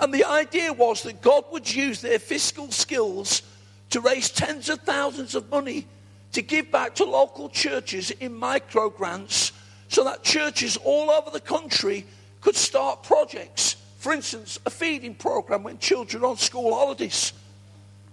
And 0.00 0.14
the 0.14 0.26
idea 0.26 0.72
was 0.72 1.02
that 1.02 1.22
God 1.22 1.42
would 1.50 1.74
use 1.74 2.00
their 2.00 2.20
fiscal 2.20 2.70
skills 2.70 3.42
to 3.90 4.00
raise 4.00 4.30
tens 4.30 4.68
of 4.68 4.78
thousands 4.82 5.34
of 5.34 5.50
money 5.50 5.88
to 6.34 6.42
give 6.42 6.70
back 6.70 6.96
to 6.96 7.04
local 7.04 7.48
churches 7.48 8.10
in 8.10 8.34
micro 8.34 8.90
grants 8.90 9.52
so 9.88 10.04
that 10.04 10.22
churches 10.22 10.76
all 10.76 11.10
over 11.10 11.30
the 11.30 11.40
country 11.40 12.04
could 12.40 12.56
start 12.56 13.02
projects. 13.02 13.76
For 13.98 14.12
instance, 14.12 14.58
a 14.66 14.70
feeding 14.70 15.14
program 15.14 15.62
when 15.62 15.78
children 15.78 16.22
are 16.24 16.26
on 16.26 16.36
school 16.36 16.74
holidays. 16.74 17.32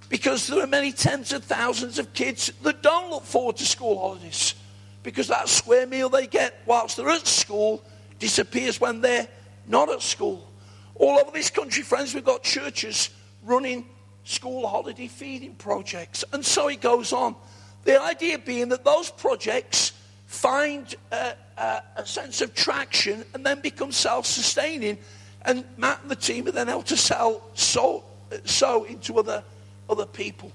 Because 0.08 0.48
there 0.48 0.64
are 0.64 0.68
many 0.68 0.92
tens 0.92 1.34
of 1.34 1.44
thousands 1.44 1.98
of 1.98 2.14
kids 2.14 2.52
that 2.62 2.84
don't 2.84 3.10
look 3.10 3.24
forward 3.24 3.58
to 3.58 3.66
school 3.66 4.00
holidays. 4.00 4.56
Because 5.04 5.28
that 5.30 5.50
square 5.50 5.88
meal 5.88 6.10
they 6.10 6.28
get 6.28 6.62
whilst 6.66 6.98
they're 6.98 7.10
at 7.10 7.26
school 7.26 7.84
disappears 8.20 8.80
when 8.80 9.02
they're 9.02 9.28
not 9.68 9.90
at 9.90 10.02
school. 10.02 10.48
All 10.96 11.18
over 11.20 11.32
this 11.32 11.50
country, 11.50 11.82
friends, 11.82 12.14
we've 12.14 12.24
got 12.24 12.44
churches 12.44 13.10
running 13.44 13.88
school 14.24 14.68
holiday 14.68 15.08
feeding 15.08 15.56
projects. 15.56 16.24
And 16.32 16.46
so 16.46 16.68
it 16.68 16.82
goes 16.82 17.12
on. 17.14 17.36
The 17.84 18.02
idea 18.02 18.38
being 18.38 18.70
that 18.70 18.84
those 18.84 19.10
projects 19.10 19.94
find 20.28 20.96
a, 21.12 21.34
a, 21.58 21.82
a 21.98 22.06
sense 22.06 22.42
of 22.42 22.54
traction 22.54 23.26
and 23.34 23.46
then 23.46 23.60
become 23.60 23.92
self 23.92 24.26
sustaining. 24.26 24.98
And 25.44 25.66
Matt 25.78 26.02
and 26.02 26.12
the 26.12 26.16
team 26.16 26.48
are 26.48 26.52
then 26.52 26.70
able 26.70 26.84
to 26.84 26.98
sell 26.98 27.42
so, 27.56 28.04
so 28.46 28.84
into 28.84 29.18
other, 29.18 29.44
other 29.90 30.06
people. 30.06 30.52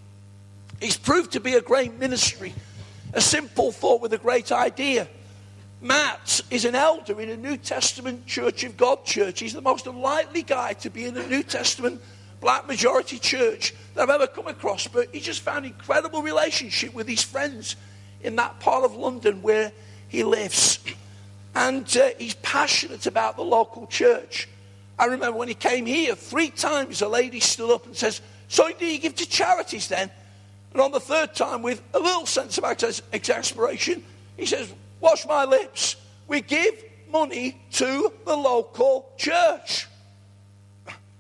He's 0.81 0.97
proved 0.97 1.33
to 1.33 1.41
be 1.41 1.55
a 1.55 1.61
great 1.61 1.95
ministry, 1.99 2.55
a 3.13 3.21
simple 3.21 3.73
thought 3.73 4.01
with 4.01 4.13
a 4.13 4.19
great 4.19 4.53
idea. 4.53 5.09
Matt 5.81 6.41
is 6.51 6.65
an 6.65 6.75
elder 6.75 7.21
in 7.21 7.29
a 7.31 7.37
New 7.37 7.57
Testament 7.57 8.27
Church 8.27 8.65
of 8.65 8.77
God 8.77 9.05
church. 9.05 9.41
He's 9.41 9.53
the 9.53 9.61
most 9.61 9.87
unlikely 9.87 10.43
guy 10.43 10.73
to 10.75 10.91
be 10.91 11.05
in 11.05 11.17
a 11.17 11.27
New 11.27 11.43
Testament 11.43 12.01
black 12.41 12.67
majority 12.67 13.19
church 13.19 13.75
that 13.95 14.03
I've 14.03 14.11
ever 14.11 14.27
come 14.27 14.47
across, 14.47 14.87
but 14.87 15.09
he 15.13 15.21
just 15.21 15.41
found 15.41 15.65
incredible 15.65 16.23
relationship 16.23 16.95
with 16.95 17.09
his 17.09 17.23
friends 17.23 17.77
in 18.23 18.37
that 18.37 18.61
part 18.61 18.85
of 18.85 18.95
London 18.95 19.43
where 19.43 19.73
he 20.09 20.25
lives. 20.25 20.79
And 21.55 21.85
uh, 21.97 22.11
he's 22.19 22.35
passionate 22.35 23.07
about 23.07 23.37
the 23.37 23.43
local 23.43 23.87
church. 23.87 24.49
I 24.99 25.07
remember 25.07 25.39
when 25.39 25.49
he 25.49 25.55
came 25.55 25.87
here, 25.87 26.15
three 26.15 26.51
times 26.51 27.03
a 27.03 27.09
lady 27.09 27.41
stood 27.41 27.73
up 27.73 27.87
and 27.87 27.97
says, 27.97 28.21
So 28.49 28.71
do 28.73 28.87
you 28.87 28.99
give 28.99 29.15
to 29.17 29.29
charities 29.29 29.89
then? 29.89 30.11
And 30.73 30.81
on 30.81 30.93
the 30.93 31.01
third 31.01 31.35
time, 31.35 31.63
with 31.63 31.83
a 31.95 31.99
little 31.99 32.27
sense 32.27 32.59
of 32.59 32.65
exasperation, 32.65 34.05
he 34.37 34.47
says, 34.47 34.73
Wash 35.01 35.27
my 35.27 35.45
lips. 35.45 35.97
We 36.29 36.41
give 36.41 36.83
money 37.11 37.61
to 37.73 38.13
the 38.25 38.37
local 38.37 39.11
church. 39.17 39.87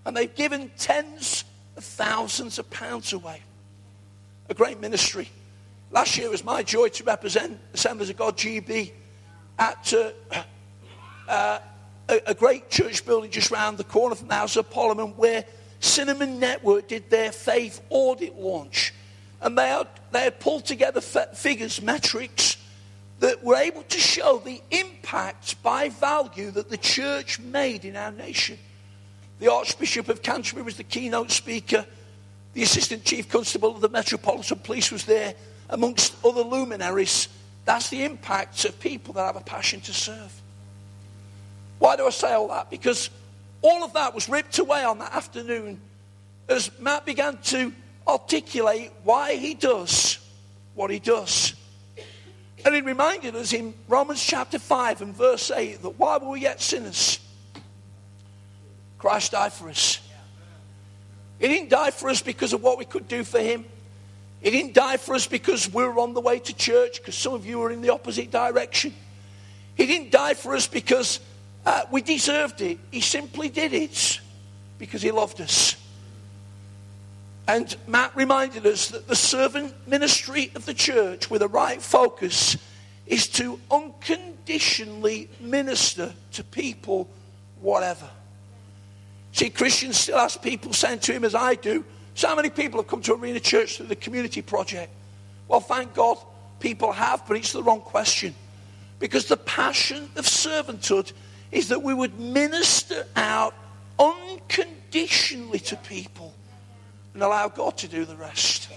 And 0.06 0.16
they've 0.16 0.34
given 0.34 0.70
tens 0.78 1.44
of 1.76 1.84
thousands 1.84 2.60
of 2.60 2.70
pounds 2.70 3.12
away. 3.12 3.42
A 4.48 4.54
great 4.54 4.80
ministry. 4.80 5.28
Last 5.90 6.16
year 6.16 6.28
it 6.28 6.30
was 6.30 6.44
my 6.44 6.62
joy 6.62 6.88
to 6.90 7.04
represent 7.04 7.58
Assemblies 7.74 8.08
of 8.10 8.16
God 8.16 8.36
GB 8.38 8.92
at 9.58 9.92
uh, 9.92 10.10
uh, 11.28 11.58
a, 12.08 12.20
a, 12.26 12.34
great 12.34 12.70
church 12.70 13.04
building 13.04 13.30
just 13.30 13.50
round 13.50 13.78
the 13.78 13.84
corner 13.84 14.14
from 14.14 14.28
the 14.28 14.34
House 14.34 14.54
of 14.56 14.70
Parliament 14.70 15.16
where 15.16 15.44
Cinnamon 15.80 16.38
Network 16.38 16.86
did 16.86 17.10
their 17.10 17.32
faith 17.32 17.80
audit 17.90 18.36
launch. 18.36 18.94
And 19.40 19.58
they 19.58 19.68
had, 19.68 19.88
they 20.12 20.20
had 20.20 20.38
pulled 20.38 20.66
together 20.66 21.00
figures, 21.00 21.82
metrics, 21.82 22.58
that 23.18 23.42
were 23.42 23.56
able 23.56 23.82
to 23.82 23.98
show 23.98 24.38
the 24.38 24.60
impact 24.70 25.60
by 25.64 25.88
value 25.88 26.52
that 26.52 26.68
the 26.68 26.76
church 26.76 27.40
made 27.40 27.84
in 27.84 27.96
our 27.96 28.12
nation. 28.12 28.58
The 29.38 29.52
Archbishop 29.52 30.08
of 30.08 30.22
Canterbury 30.22 30.64
was 30.64 30.76
the 30.76 30.84
keynote 30.84 31.30
speaker. 31.30 31.84
The 32.54 32.62
Assistant 32.62 33.04
Chief 33.04 33.28
Constable 33.28 33.74
of 33.74 33.80
the 33.80 33.88
Metropolitan 33.88 34.58
Police 34.58 34.90
was 34.90 35.04
there, 35.04 35.34
amongst 35.68 36.14
other 36.24 36.42
luminaries. 36.42 37.28
That's 37.64 37.90
the 37.90 38.04
impact 38.04 38.64
of 38.64 38.78
people 38.80 39.14
that 39.14 39.26
have 39.26 39.36
a 39.36 39.40
passion 39.40 39.80
to 39.82 39.92
serve. 39.92 40.32
Why 41.78 41.96
do 41.96 42.06
I 42.06 42.10
say 42.10 42.32
all 42.32 42.48
that? 42.48 42.70
Because 42.70 43.10
all 43.60 43.84
of 43.84 43.92
that 43.92 44.14
was 44.14 44.28
ripped 44.28 44.58
away 44.58 44.84
on 44.84 44.98
that 45.00 45.12
afternoon 45.12 45.80
as 46.48 46.70
Matt 46.78 47.04
began 47.04 47.36
to 47.38 47.72
articulate 48.06 48.92
why 49.02 49.34
he 49.34 49.54
does 49.54 50.18
what 50.74 50.90
he 50.90 50.98
does. 50.98 51.54
And 52.64 52.74
he 52.74 52.80
reminded 52.80 53.34
us 53.34 53.52
in 53.52 53.74
Romans 53.88 54.22
chapter 54.22 54.58
5 54.58 55.02
and 55.02 55.14
verse 55.14 55.50
8 55.50 55.82
that 55.82 55.98
while 55.98 56.20
we 56.20 56.26
were 56.26 56.36
yet 56.36 56.60
sinners, 56.60 57.18
Christ 59.06 59.30
died 59.30 59.52
for 59.52 59.68
us. 59.68 60.00
He 61.38 61.46
didn't 61.46 61.68
die 61.68 61.92
for 61.92 62.10
us 62.10 62.20
because 62.22 62.52
of 62.52 62.60
what 62.60 62.76
we 62.76 62.84
could 62.84 63.06
do 63.06 63.22
for 63.22 63.38
him. 63.38 63.64
He 64.42 64.50
didn't 64.50 64.74
die 64.74 64.96
for 64.96 65.14
us 65.14 65.28
because 65.28 65.72
we 65.72 65.84
were 65.84 66.00
on 66.00 66.12
the 66.12 66.20
way 66.20 66.40
to 66.40 66.52
church, 66.52 66.98
because 66.98 67.14
some 67.14 67.32
of 67.32 67.46
you 67.46 67.60
were 67.60 67.70
in 67.70 67.82
the 67.82 67.90
opposite 67.90 68.32
direction. 68.32 68.92
He 69.76 69.86
didn't 69.86 70.10
die 70.10 70.34
for 70.34 70.56
us 70.56 70.66
because 70.66 71.20
uh, 71.64 71.82
we 71.92 72.02
deserved 72.02 72.60
it. 72.62 72.80
He 72.90 73.00
simply 73.00 73.48
did 73.48 73.72
it 73.74 74.18
because 74.76 75.02
he 75.02 75.12
loved 75.12 75.40
us. 75.40 75.76
And 77.46 77.76
Matt 77.86 78.16
reminded 78.16 78.66
us 78.66 78.88
that 78.88 79.06
the 79.06 79.14
servant 79.14 79.72
ministry 79.86 80.50
of 80.56 80.66
the 80.66 80.74
church 80.74 81.30
with 81.30 81.42
a 81.42 81.48
right 81.48 81.80
focus 81.80 82.56
is 83.06 83.28
to 83.28 83.60
unconditionally 83.70 85.30
minister 85.38 86.12
to 86.32 86.42
people, 86.42 87.08
whatever. 87.60 88.08
See, 89.36 89.50
Christians 89.50 89.98
still 89.98 90.16
ask 90.16 90.40
people 90.40 90.72
saying 90.72 91.00
to 91.00 91.12
him, 91.12 91.22
as 91.22 91.34
I 91.34 91.56
do, 91.56 91.84
so 92.14 92.28
how 92.28 92.34
many 92.34 92.48
people 92.48 92.80
have 92.80 92.88
come 92.88 93.02
to 93.02 93.12
Arena 93.12 93.38
Church 93.38 93.76
through 93.76 93.88
the 93.88 93.94
community 93.94 94.40
project. 94.40 94.90
Well, 95.46 95.60
thank 95.60 95.92
God 95.92 96.16
people 96.58 96.90
have, 96.90 97.22
but 97.28 97.36
it's 97.36 97.52
the 97.52 97.62
wrong 97.62 97.82
question. 97.82 98.34
Because 98.98 99.26
the 99.26 99.36
passion 99.36 100.08
of 100.16 100.24
servanthood 100.24 101.12
is 101.52 101.68
that 101.68 101.82
we 101.82 101.92
would 101.92 102.18
minister 102.18 103.06
out 103.14 103.52
unconditionally 103.98 105.58
to 105.58 105.76
people 105.76 106.32
and 107.12 107.22
allow 107.22 107.48
God 107.48 107.76
to 107.76 107.88
do 107.88 108.06
the 108.06 108.16
rest. 108.16 108.70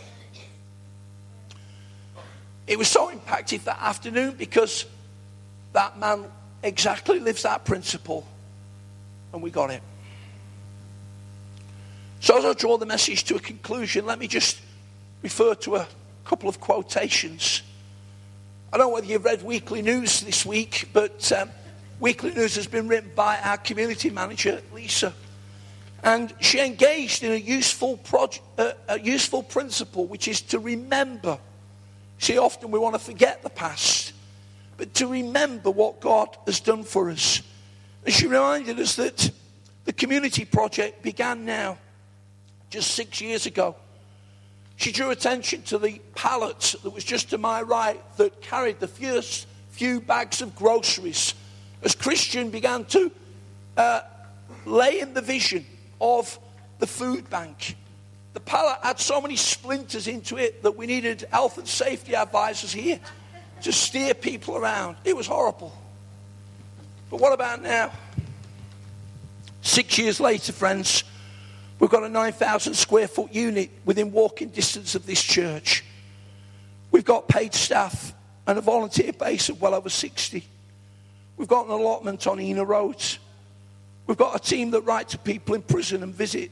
It 2.67 2.77
was 2.77 2.89
so 2.89 3.09
impactful 3.09 3.63
that 3.63 3.81
afternoon 3.81 4.35
because 4.37 4.85
that 5.71 5.97
man 5.97 6.25
exactly 6.63 7.21
lives 7.21 7.43
that 7.43 7.63
principle, 7.63 8.27
and 9.31 9.41
we 9.41 9.51
got 9.51 9.71
it. 9.71 9.81
So, 12.29 12.37
as 12.37 12.45
I 12.45 12.53
draw 12.53 12.77
the 12.77 12.85
message 12.85 13.23
to 13.23 13.37
a 13.37 13.39
conclusion, 13.39 14.05
let 14.05 14.19
me 14.19 14.27
just 14.27 14.61
refer 15.23 15.55
to 15.55 15.77
a 15.77 15.87
couple 16.25 16.47
of 16.47 16.59
quotations. 16.59 17.63
I 18.71 18.77
don't 18.77 18.85
know 18.85 18.93
whether 18.93 19.07
you've 19.07 19.25
read 19.25 19.41
Weekly 19.41 19.81
News 19.81 20.21
this 20.21 20.45
week, 20.45 20.89
but 20.93 21.31
um, 21.31 21.49
Weekly 21.99 22.31
News 22.35 22.55
has 22.55 22.67
been 22.67 22.87
written 22.87 23.09
by 23.15 23.39
our 23.39 23.57
community 23.57 24.11
manager, 24.11 24.61
Lisa. 24.71 25.11
And 26.03 26.31
she 26.39 26.59
engaged 26.59 27.23
in 27.23 27.31
a 27.31 27.35
useful, 27.35 27.97
project, 27.97 28.45
uh, 28.59 28.73
a 28.87 28.99
useful 28.99 29.41
principle, 29.41 30.05
which 30.05 30.27
is 30.27 30.41
to 30.41 30.59
remember. 30.59 31.39
See, 32.19 32.37
often 32.37 32.69
we 32.69 32.77
want 32.77 32.93
to 32.93 32.99
forget 32.99 33.41
the 33.41 33.49
past, 33.49 34.13
but 34.77 34.93
to 34.93 35.07
remember 35.07 35.71
what 35.71 35.99
God 35.99 36.37
has 36.45 36.59
done 36.59 36.83
for 36.83 37.09
us. 37.09 37.41
And 38.05 38.13
she 38.13 38.27
reminded 38.27 38.79
us 38.79 38.97
that 38.97 39.31
the 39.85 39.93
community 39.93 40.45
project 40.45 41.01
began 41.01 41.43
now, 41.43 41.79
just 42.69 42.91
six 42.91 43.21
years 43.21 43.45
ago. 43.45 43.75
She 44.75 44.91
drew 44.91 45.09
attention 45.09 45.63
to 45.63 45.77
the 45.77 45.99
pallet 46.15 46.75
that 46.83 46.91
was 46.91 47.03
just 47.03 47.31
to 47.31 47.37
my 47.37 47.61
right 47.61 47.99
that 48.17 48.41
carried 48.41 48.79
the 48.79 48.87
first 48.87 49.47
few 49.71 49.99
bags 49.99 50.41
of 50.41 50.55
groceries 50.55 51.33
as 51.81 51.95
Christian 51.95 52.49
began 52.49 52.85
to 52.85 53.11
uh, 53.77 54.01
lay 54.65 54.99
in 54.99 55.13
the 55.13 55.21
vision 55.21 55.65
of 55.99 56.39
the 56.79 56.87
food 56.87 57.29
bank. 57.29 57.75
The 58.33 58.39
pallet 58.39 58.79
had 58.83 58.99
so 58.99 59.21
many 59.21 59.35
splinters 59.35 60.07
into 60.07 60.37
it 60.37 60.63
that 60.63 60.77
we 60.77 60.85
needed 60.85 61.25
health 61.31 61.57
and 61.57 61.67
safety 61.67 62.15
advisors 62.15 62.71
here 62.71 62.99
to 63.63 63.71
steer 63.71 64.13
people 64.13 64.55
around. 64.55 64.97
It 65.03 65.15
was 65.15 65.27
horrible. 65.27 65.75
But 67.09 67.19
what 67.19 67.33
about 67.33 67.61
now? 67.61 67.91
Six 69.61 69.97
years 69.97 70.19
later, 70.19 70.53
friends, 70.53 71.03
we've 71.89 71.99
got 71.99 72.07
a 72.07 72.13
9,000 72.13 72.75
square 72.75 73.07
foot 73.07 73.33
unit 73.33 73.71
within 73.83 74.11
walking 74.11 74.49
distance 74.49 74.93
of 74.93 75.07
this 75.07 75.23
church. 75.23 75.83
We've 76.91 77.03
got 77.03 77.27
paid 77.27 77.55
staff 77.55 78.13
and 78.45 78.59
a 78.59 78.61
volunteer 78.61 79.11
base 79.11 79.49
of 79.49 79.59
well 79.59 79.73
over 79.73 79.89
60. 79.89 80.45
We've 81.35 81.47
got 81.47 81.65
an 81.65 81.71
allotment 81.71 82.27
on 82.27 82.39
Ina 82.39 82.63
Roads. 82.63 83.17
We've 84.05 84.19
got 84.19 84.35
a 84.35 84.39
team 84.39 84.69
that 84.69 84.81
write 84.81 85.09
to 85.09 85.17
people 85.17 85.55
in 85.55 85.63
prison 85.63 86.03
and 86.03 86.13
visit. 86.13 86.51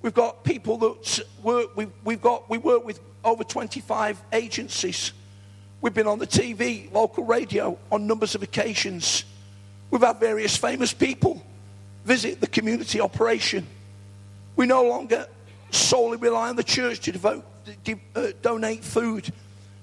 We've 0.00 0.14
got 0.14 0.42
people 0.42 0.78
that 0.78 1.20
work, 1.42 1.76
we, 1.76 1.88
we've 2.02 2.22
got, 2.22 2.48
we 2.48 2.56
work 2.56 2.82
with 2.82 2.98
over 3.22 3.44
25 3.44 4.22
agencies. 4.32 5.12
We've 5.82 5.92
been 5.92 6.06
on 6.06 6.18
the 6.18 6.26
TV, 6.26 6.90
local 6.90 7.24
radio 7.24 7.76
on 7.92 8.06
numbers 8.06 8.34
of 8.34 8.42
occasions. 8.42 9.26
We've 9.90 10.00
had 10.00 10.18
various 10.18 10.56
famous 10.56 10.94
people 10.94 11.44
visit 12.06 12.40
the 12.40 12.46
community 12.46 13.02
operation. 13.02 13.66
We 14.60 14.66
no 14.66 14.82
longer 14.82 15.26
solely 15.70 16.18
rely 16.18 16.50
on 16.50 16.56
the 16.56 16.62
church 16.62 17.00
to 17.00 17.12
devote, 17.12 17.46
uh, 18.14 18.26
donate 18.42 18.84
food, 18.84 19.32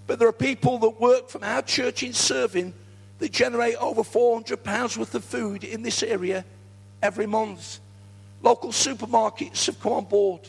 but 0.05 0.19
there 0.19 0.27
are 0.27 0.31
people 0.31 0.77
that 0.77 1.01
work 1.01 1.29
from 1.29 1.43
our 1.43 1.63
church 1.63 2.03
in 2.03 2.13
serving 2.13 2.75
that 3.17 3.31
generate 3.31 3.75
over 3.77 4.03
400 4.03 4.63
pounds 4.63 4.95
worth 4.95 5.15
of 5.15 5.23
food 5.23 5.63
in 5.63 5.81
this 5.81 6.03
area 6.03 6.45
every 7.01 7.25
month. 7.25 7.79
Local 8.43 8.69
supermarkets 8.69 9.65
have 9.65 9.79
come 9.79 9.93
on 9.93 10.05
board. 10.05 10.41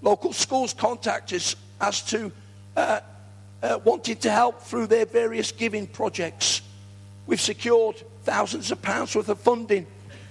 Local 0.00 0.32
schools 0.32 0.72
contact 0.72 1.34
us 1.34 1.54
as 1.78 2.00
to 2.04 2.32
uh, 2.78 3.00
uh, 3.62 3.80
wanting 3.84 4.16
to 4.16 4.30
help 4.30 4.62
through 4.62 4.86
their 4.86 5.04
various 5.04 5.52
giving 5.52 5.86
projects. 5.86 6.62
We've 7.26 7.38
secured 7.38 8.02
thousands 8.22 8.70
of 8.70 8.80
pounds 8.80 9.14
worth 9.14 9.28
of 9.28 9.40
funding 9.40 9.86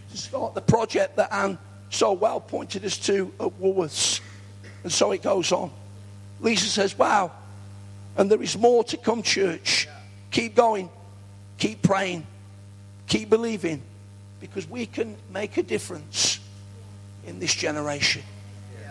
to 0.09 0.17
start 0.17 0.55
the 0.55 0.61
project 0.61 1.17
that 1.17 1.31
Anne 1.31 1.59
so 1.93 2.13
well 2.13 2.39
pointed 2.39 2.85
us 2.85 2.97
to 2.99 3.31
at 3.39 3.49
Woolworths. 3.59 4.21
And 4.83 4.91
so 4.91 5.11
it 5.11 5.21
goes 5.21 5.51
on. 5.51 5.71
Lisa 6.39 6.67
says, 6.67 6.97
Wow. 6.97 7.31
And 8.15 8.29
there 8.29 8.41
is 8.41 8.57
more 8.57 8.83
to 8.85 8.97
come, 8.97 9.23
church. 9.23 9.87
Keep 10.31 10.55
going. 10.55 10.89
Keep 11.57 11.81
praying. 11.81 12.27
Keep 13.07 13.29
believing. 13.29 13.81
Because 14.39 14.69
we 14.69 14.85
can 14.85 15.15
make 15.31 15.57
a 15.57 15.63
difference 15.63 16.39
in 17.25 17.39
this 17.39 17.53
generation. 17.53 18.21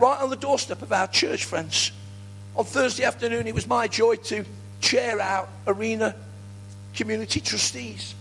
Right 0.00 0.20
on 0.20 0.30
the 0.30 0.36
doorstep 0.36 0.82
of 0.82 0.92
our 0.92 1.06
church, 1.06 1.44
friends. 1.44 1.92
On 2.56 2.64
Thursday 2.64 3.04
afternoon, 3.04 3.46
it 3.46 3.54
was 3.54 3.66
my 3.66 3.86
joy 3.86 4.16
to 4.16 4.44
chair 4.80 5.20
our 5.20 5.48
arena 5.66 6.16
community 6.94 7.40
trustees. 7.40 8.14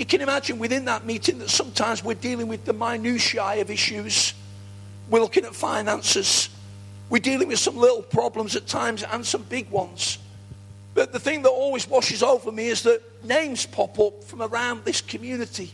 You 0.00 0.06
can 0.06 0.22
imagine 0.22 0.58
within 0.58 0.86
that 0.86 1.04
meeting 1.04 1.40
that 1.40 1.50
sometimes 1.50 2.02
we're 2.02 2.14
dealing 2.14 2.48
with 2.48 2.64
the 2.64 2.72
minutiae 2.72 3.60
of 3.60 3.70
issues. 3.70 4.32
We're 5.10 5.20
looking 5.20 5.44
at 5.44 5.54
finances. 5.54 6.48
We're 7.10 7.18
dealing 7.18 7.48
with 7.48 7.58
some 7.58 7.76
little 7.76 8.00
problems 8.00 8.56
at 8.56 8.66
times 8.66 9.02
and 9.02 9.26
some 9.26 9.42
big 9.42 9.68
ones. 9.68 10.16
But 10.94 11.12
the 11.12 11.18
thing 11.18 11.42
that 11.42 11.50
always 11.50 11.86
washes 11.86 12.22
over 12.22 12.50
me 12.50 12.68
is 12.68 12.82
that 12.84 13.02
names 13.26 13.66
pop 13.66 13.98
up 13.98 14.24
from 14.24 14.40
around 14.40 14.86
this 14.86 15.02
community. 15.02 15.70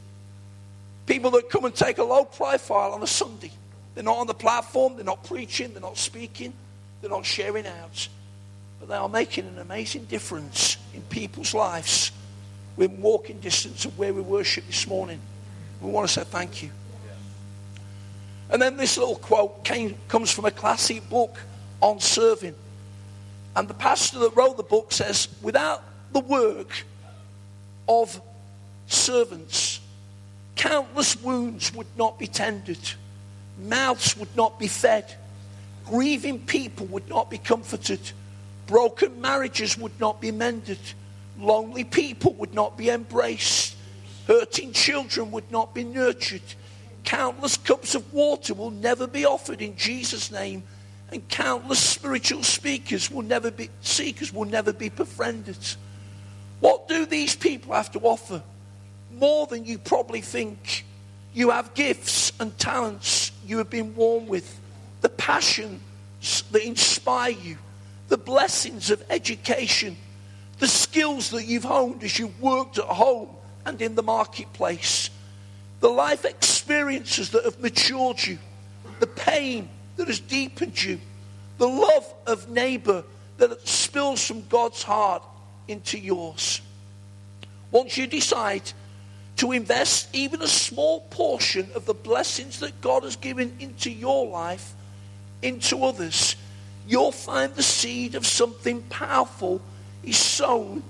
People 1.06 1.30
that 1.30 1.48
come 1.48 1.64
and 1.64 1.72
take 1.72 1.98
a 1.98 2.02
low 2.02 2.24
profile 2.24 2.94
on 2.94 3.04
a 3.04 3.06
Sunday. 3.06 3.52
They're 3.94 4.02
not 4.02 4.18
on 4.18 4.26
the 4.26 4.34
platform, 4.34 4.96
they're 4.96 5.04
not 5.04 5.22
preaching, 5.22 5.72
they're 5.72 5.80
not 5.80 5.98
speaking, 5.98 6.52
they're 7.00 7.10
not 7.10 7.24
sharing 7.24 7.68
out. 7.68 8.08
But 8.80 8.88
they 8.88 8.96
are 8.96 9.08
making 9.08 9.46
an 9.46 9.60
amazing 9.60 10.06
difference 10.06 10.78
in 10.94 11.02
people's 11.02 11.54
lives. 11.54 12.10
We're 12.76 12.88
walking 12.88 13.40
distance 13.40 13.84
of 13.84 13.98
where 13.98 14.12
we 14.12 14.20
worship 14.20 14.66
this 14.66 14.86
morning. 14.86 15.20
We 15.80 15.90
want 15.90 16.08
to 16.08 16.12
say 16.12 16.24
thank 16.24 16.62
you. 16.62 16.70
And 18.50 18.60
then 18.62 18.76
this 18.76 18.96
little 18.96 19.16
quote 19.16 19.64
came, 19.64 19.96
comes 20.08 20.30
from 20.30 20.44
a 20.44 20.50
classic 20.50 21.08
book 21.08 21.38
on 21.80 22.00
serving. 22.00 22.54
And 23.56 23.66
the 23.66 23.74
pastor 23.74 24.18
that 24.20 24.36
wrote 24.36 24.56
the 24.56 24.62
book 24.62 24.92
says, 24.92 25.28
without 25.42 25.82
the 26.12 26.20
work 26.20 26.84
of 27.88 28.20
servants, 28.86 29.80
countless 30.54 31.20
wounds 31.22 31.74
would 31.74 31.86
not 31.96 32.18
be 32.18 32.26
tended, 32.26 32.78
mouths 33.58 34.16
would 34.16 34.34
not 34.36 34.58
be 34.58 34.68
fed, 34.68 35.14
grieving 35.86 36.38
people 36.40 36.86
would 36.86 37.08
not 37.08 37.30
be 37.30 37.38
comforted, 37.38 38.00
broken 38.66 39.20
marriages 39.20 39.78
would 39.78 39.98
not 39.98 40.20
be 40.20 40.30
mended, 40.30 40.78
lonely 41.38 41.84
people 41.84 42.34
would 42.34 42.54
not 42.54 42.76
be 42.76 42.90
embraced, 42.90 43.76
hurting 44.26 44.72
children 44.72 45.30
would 45.30 45.50
not 45.50 45.74
be 45.74 45.84
nurtured, 45.84 46.42
countless 47.04 47.56
cups 47.56 47.94
of 47.94 48.12
water 48.12 48.54
will 48.54 48.70
never 48.70 49.06
be 49.06 49.24
offered 49.24 49.62
in 49.62 49.76
Jesus' 49.76 50.30
name 50.30 50.62
and 51.10 51.26
countless 51.28 51.78
spiritual 51.78 52.42
speakers 52.42 53.10
will 53.10 53.22
never 53.22 53.50
be 53.50 53.70
seekers 53.80 54.32
will 54.32 54.44
never 54.44 54.72
be 54.72 54.88
befriended. 54.88 55.56
What 56.60 56.88
do 56.88 57.06
these 57.06 57.36
people 57.36 57.74
have 57.74 57.92
to 57.92 58.00
offer? 58.00 58.42
More 59.12 59.46
than 59.46 59.64
you 59.64 59.78
probably 59.78 60.20
think. 60.20 60.84
You 61.32 61.50
have 61.50 61.74
gifts 61.74 62.32
and 62.40 62.56
talents 62.58 63.30
you 63.46 63.58
have 63.58 63.70
been 63.70 63.92
born 63.92 64.26
with, 64.26 64.58
the 65.02 65.10
passions 65.10 65.80
that 66.50 66.66
inspire 66.66 67.30
you, 67.30 67.58
the 68.08 68.16
blessings 68.16 68.90
of 68.90 69.04
education, 69.10 69.96
the 70.58 70.68
skills 70.68 71.30
that 71.30 71.44
you've 71.44 71.64
honed 71.64 72.02
as 72.02 72.18
you've 72.18 72.40
worked 72.40 72.78
at 72.78 72.84
home 72.84 73.28
and 73.64 73.80
in 73.82 73.94
the 73.94 74.02
marketplace, 74.02 75.10
the 75.80 75.88
life 75.88 76.24
experiences 76.24 77.30
that 77.30 77.44
have 77.44 77.60
matured 77.60 78.24
you, 78.24 78.38
the 79.00 79.06
pain 79.06 79.68
that 79.96 80.08
has 80.08 80.20
deepened 80.20 80.82
you, 80.82 80.98
the 81.58 81.68
love 81.68 82.12
of 82.26 82.48
neighbor 82.48 83.04
that 83.38 83.66
spills 83.66 84.26
from 84.26 84.46
God's 84.48 84.82
heart 84.82 85.22
into 85.68 85.98
yours. 85.98 86.60
Once 87.70 87.98
you 87.98 88.06
decide 88.06 88.72
to 89.36 89.52
invest 89.52 90.08
even 90.14 90.40
a 90.40 90.48
small 90.48 91.00
portion 91.00 91.68
of 91.74 91.84
the 91.84 91.94
blessings 91.94 92.60
that 92.60 92.80
God 92.80 93.02
has 93.02 93.16
given 93.16 93.54
into 93.60 93.90
your 93.90 94.26
life 94.26 94.72
into 95.42 95.84
others, 95.84 96.36
you'll 96.88 97.12
find 97.12 97.54
the 97.54 97.62
seed 97.62 98.14
of 98.14 98.26
something 98.26 98.82
powerful 98.84 99.60
is 100.06 100.16
sown 100.16 100.82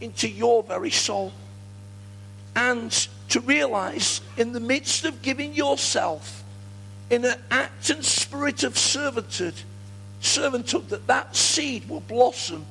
into 0.00 0.28
your 0.28 0.62
very 0.62 0.90
soul. 0.90 1.32
And 2.56 2.90
to 3.28 3.40
realize 3.40 4.20
in 4.36 4.52
the 4.52 4.60
midst 4.60 5.04
of 5.04 5.22
giving 5.22 5.54
yourself 5.54 6.42
in 7.10 7.24
an 7.24 7.38
act 7.50 7.90
and 7.90 8.04
spirit 8.04 8.64
of 8.64 8.74
servanthood, 8.74 9.54
servanthood 10.20 10.88
that 10.88 11.06
that 11.06 11.36
seed 11.36 11.88
will 11.88 12.00
blossom 12.00 12.64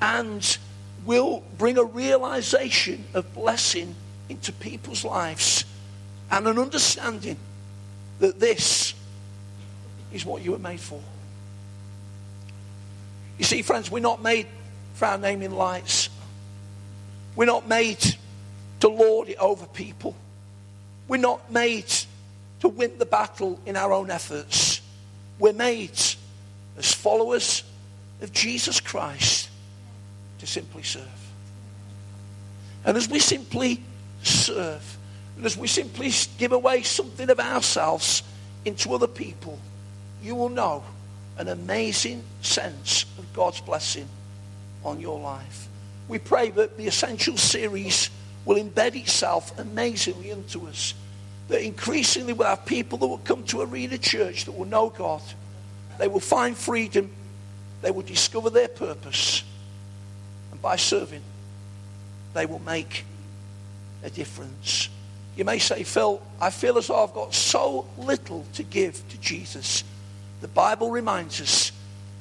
and 0.00 0.58
will 1.04 1.42
bring 1.56 1.78
a 1.78 1.84
realization 1.84 3.04
of 3.14 3.32
blessing 3.34 3.94
into 4.28 4.52
people's 4.52 5.04
lives 5.04 5.64
and 6.30 6.48
an 6.48 6.58
understanding 6.58 7.36
that 8.18 8.40
this 8.40 8.94
is 10.12 10.24
what 10.24 10.42
you 10.42 10.52
were 10.52 10.58
made 10.58 10.80
for. 10.80 11.00
You 13.38 13.44
see, 13.44 13.62
friends, 13.62 13.90
we're 13.90 14.00
not 14.00 14.22
made 14.22 14.46
for 14.96 15.04
our 15.04 15.18
naming 15.18 15.52
lights. 15.52 16.08
We're 17.36 17.44
not 17.44 17.68
made 17.68 18.02
to 18.80 18.88
lord 18.88 19.28
it 19.28 19.36
over 19.36 19.66
people. 19.66 20.16
We're 21.06 21.18
not 21.18 21.52
made 21.52 21.92
to 22.60 22.68
win 22.68 22.98
the 22.98 23.06
battle 23.06 23.60
in 23.66 23.76
our 23.76 23.92
own 23.92 24.10
efforts. 24.10 24.80
We're 25.38 25.52
made 25.52 25.98
as 26.78 26.92
followers 26.92 27.62
of 28.22 28.32
Jesus 28.32 28.80
Christ 28.80 29.50
to 30.38 30.46
simply 30.46 30.82
serve. 30.82 31.04
And 32.86 32.96
as 32.96 33.08
we 33.08 33.18
simply 33.18 33.82
serve, 34.22 34.96
and 35.36 35.44
as 35.44 35.58
we 35.58 35.68
simply 35.68 36.10
give 36.38 36.52
away 36.52 36.82
something 36.82 37.28
of 37.28 37.38
ourselves 37.38 38.22
into 38.64 38.94
other 38.94 39.06
people, 39.06 39.58
you 40.22 40.34
will 40.34 40.48
know 40.48 40.82
an 41.36 41.48
amazing 41.48 42.22
sense 42.40 43.04
of 43.18 43.30
God's 43.34 43.60
blessing 43.60 44.08
on 44.86 45.00
your 45.00 45.20
life. 45.20 45.68
We 46.08 46.18
pray 46.18 46.50
that 46.50 46.76
the 46.76 46.86
Essential 46.86 47.36
series 47.36 48.10
will 48.44 48.56
embed 48.56 48.94
itself 48.94 49.58
amazingly 49.58 50.30
into 50.30 50.66
us 50.68 50.94
that 51.48 51.64
increasingly 51.64 52.32
we'll 52.32 52.48
have 52.48 52.66
people 52.66 52.98
that 52.98 53.06
will 53.06 53.18
come 53.18 53.44
to 53.44 53.62
Arena 53.62 53.98
Church 53.98 54.44
that 54.44 54.52
will 54.52 54.66
know 54.66 54.90
God. 54.90 55.22
They 55.98 56.08
will 56.08 56.20
find 56.20 56.56
freedom. 56.56 57.10
They 57.82 57.90
will 57.90 58.02
discover 58.02 58.50
their 58.50 58.68
purpose. 58.68 59.44
And 60.50 60.60
by 60.60 60.76
serving, 60.76 61.22
they 62.34 62.46
will 62.46 62.58
make 62.60 63.04
a 64.02 64.10
difference. 64.10 64.88
You 65.36 65.44
may 65.44 65.58
say, 65.58 65.84
Phil, 65.84 66.20
I 66.40 66.50
feel 66.50 66.78
as 66.78 66.88
though 66.88 67.02
I've 67.02 67.14
got 67.14 67.34
so 67.34 67.86
little 67.98 68.44
to 68.54 68.62
give 68.62 69.08
to 69.10 69.18
Jesus. 69.18 69.84
The 70.40 70.48
Bible 70.48 70.90
reminds 70.90 71.40
us 71.40 71.72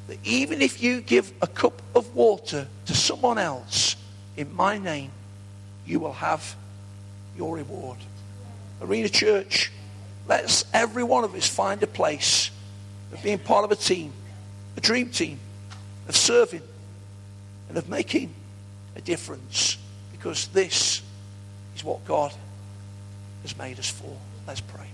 that 0.08 0.18
even 0.24 0.62
if 0.62 0.82
you 0.82 1.02
give 1.02 1.32
a 1.42 1.48
cup 1.48 1.82
of 1.96 2.16
water 2.16 2.68
to 2.86 2.94
someone 2.94 3.38
else 3.38 3.96
in 4.38 4.54
my 4.56 4.78
name, 4.78 5.12
you 5.86 6.00
will 6.00 6.14
have 6.14 6.56
your 7.38 7.56
reward. 7.56 7.98
Arena 8.82 9.10
Church, 9.10 9.72
let's 10.28 10.66
every 10.74 11.04
one 11.04 11.24
of 11.24 11.34
us 11.36 11.48
find 11.48 11.82
a 11.84 11.88
place 11.88 12.52
of 13.12 13.22
being 13.24 13.40
part 13.40 13.64
of 13.64 13.72
a 13.72 13.76
team, 13.76 14.14
a 14.78 14.82
dream 14.82 15.10
team, 15.10 15.40
of 16.08 16.16
serving 16.16 16.62
and 17.70 17.78
of 17.78 17.90
making 17.90 18.34
a 18.96 19.02
difference 19.02 19.78
because 20.12 20.48
this 20.50 21.02
is 21.76 21.84
what 21.84 22.06
God 22.06 22.34
has 23.42 23.58
made 23.58 23.80
us 23.80 23.90
for. 23.90 24.16
Let's 24.48 24.62
pray. 24.62 24.88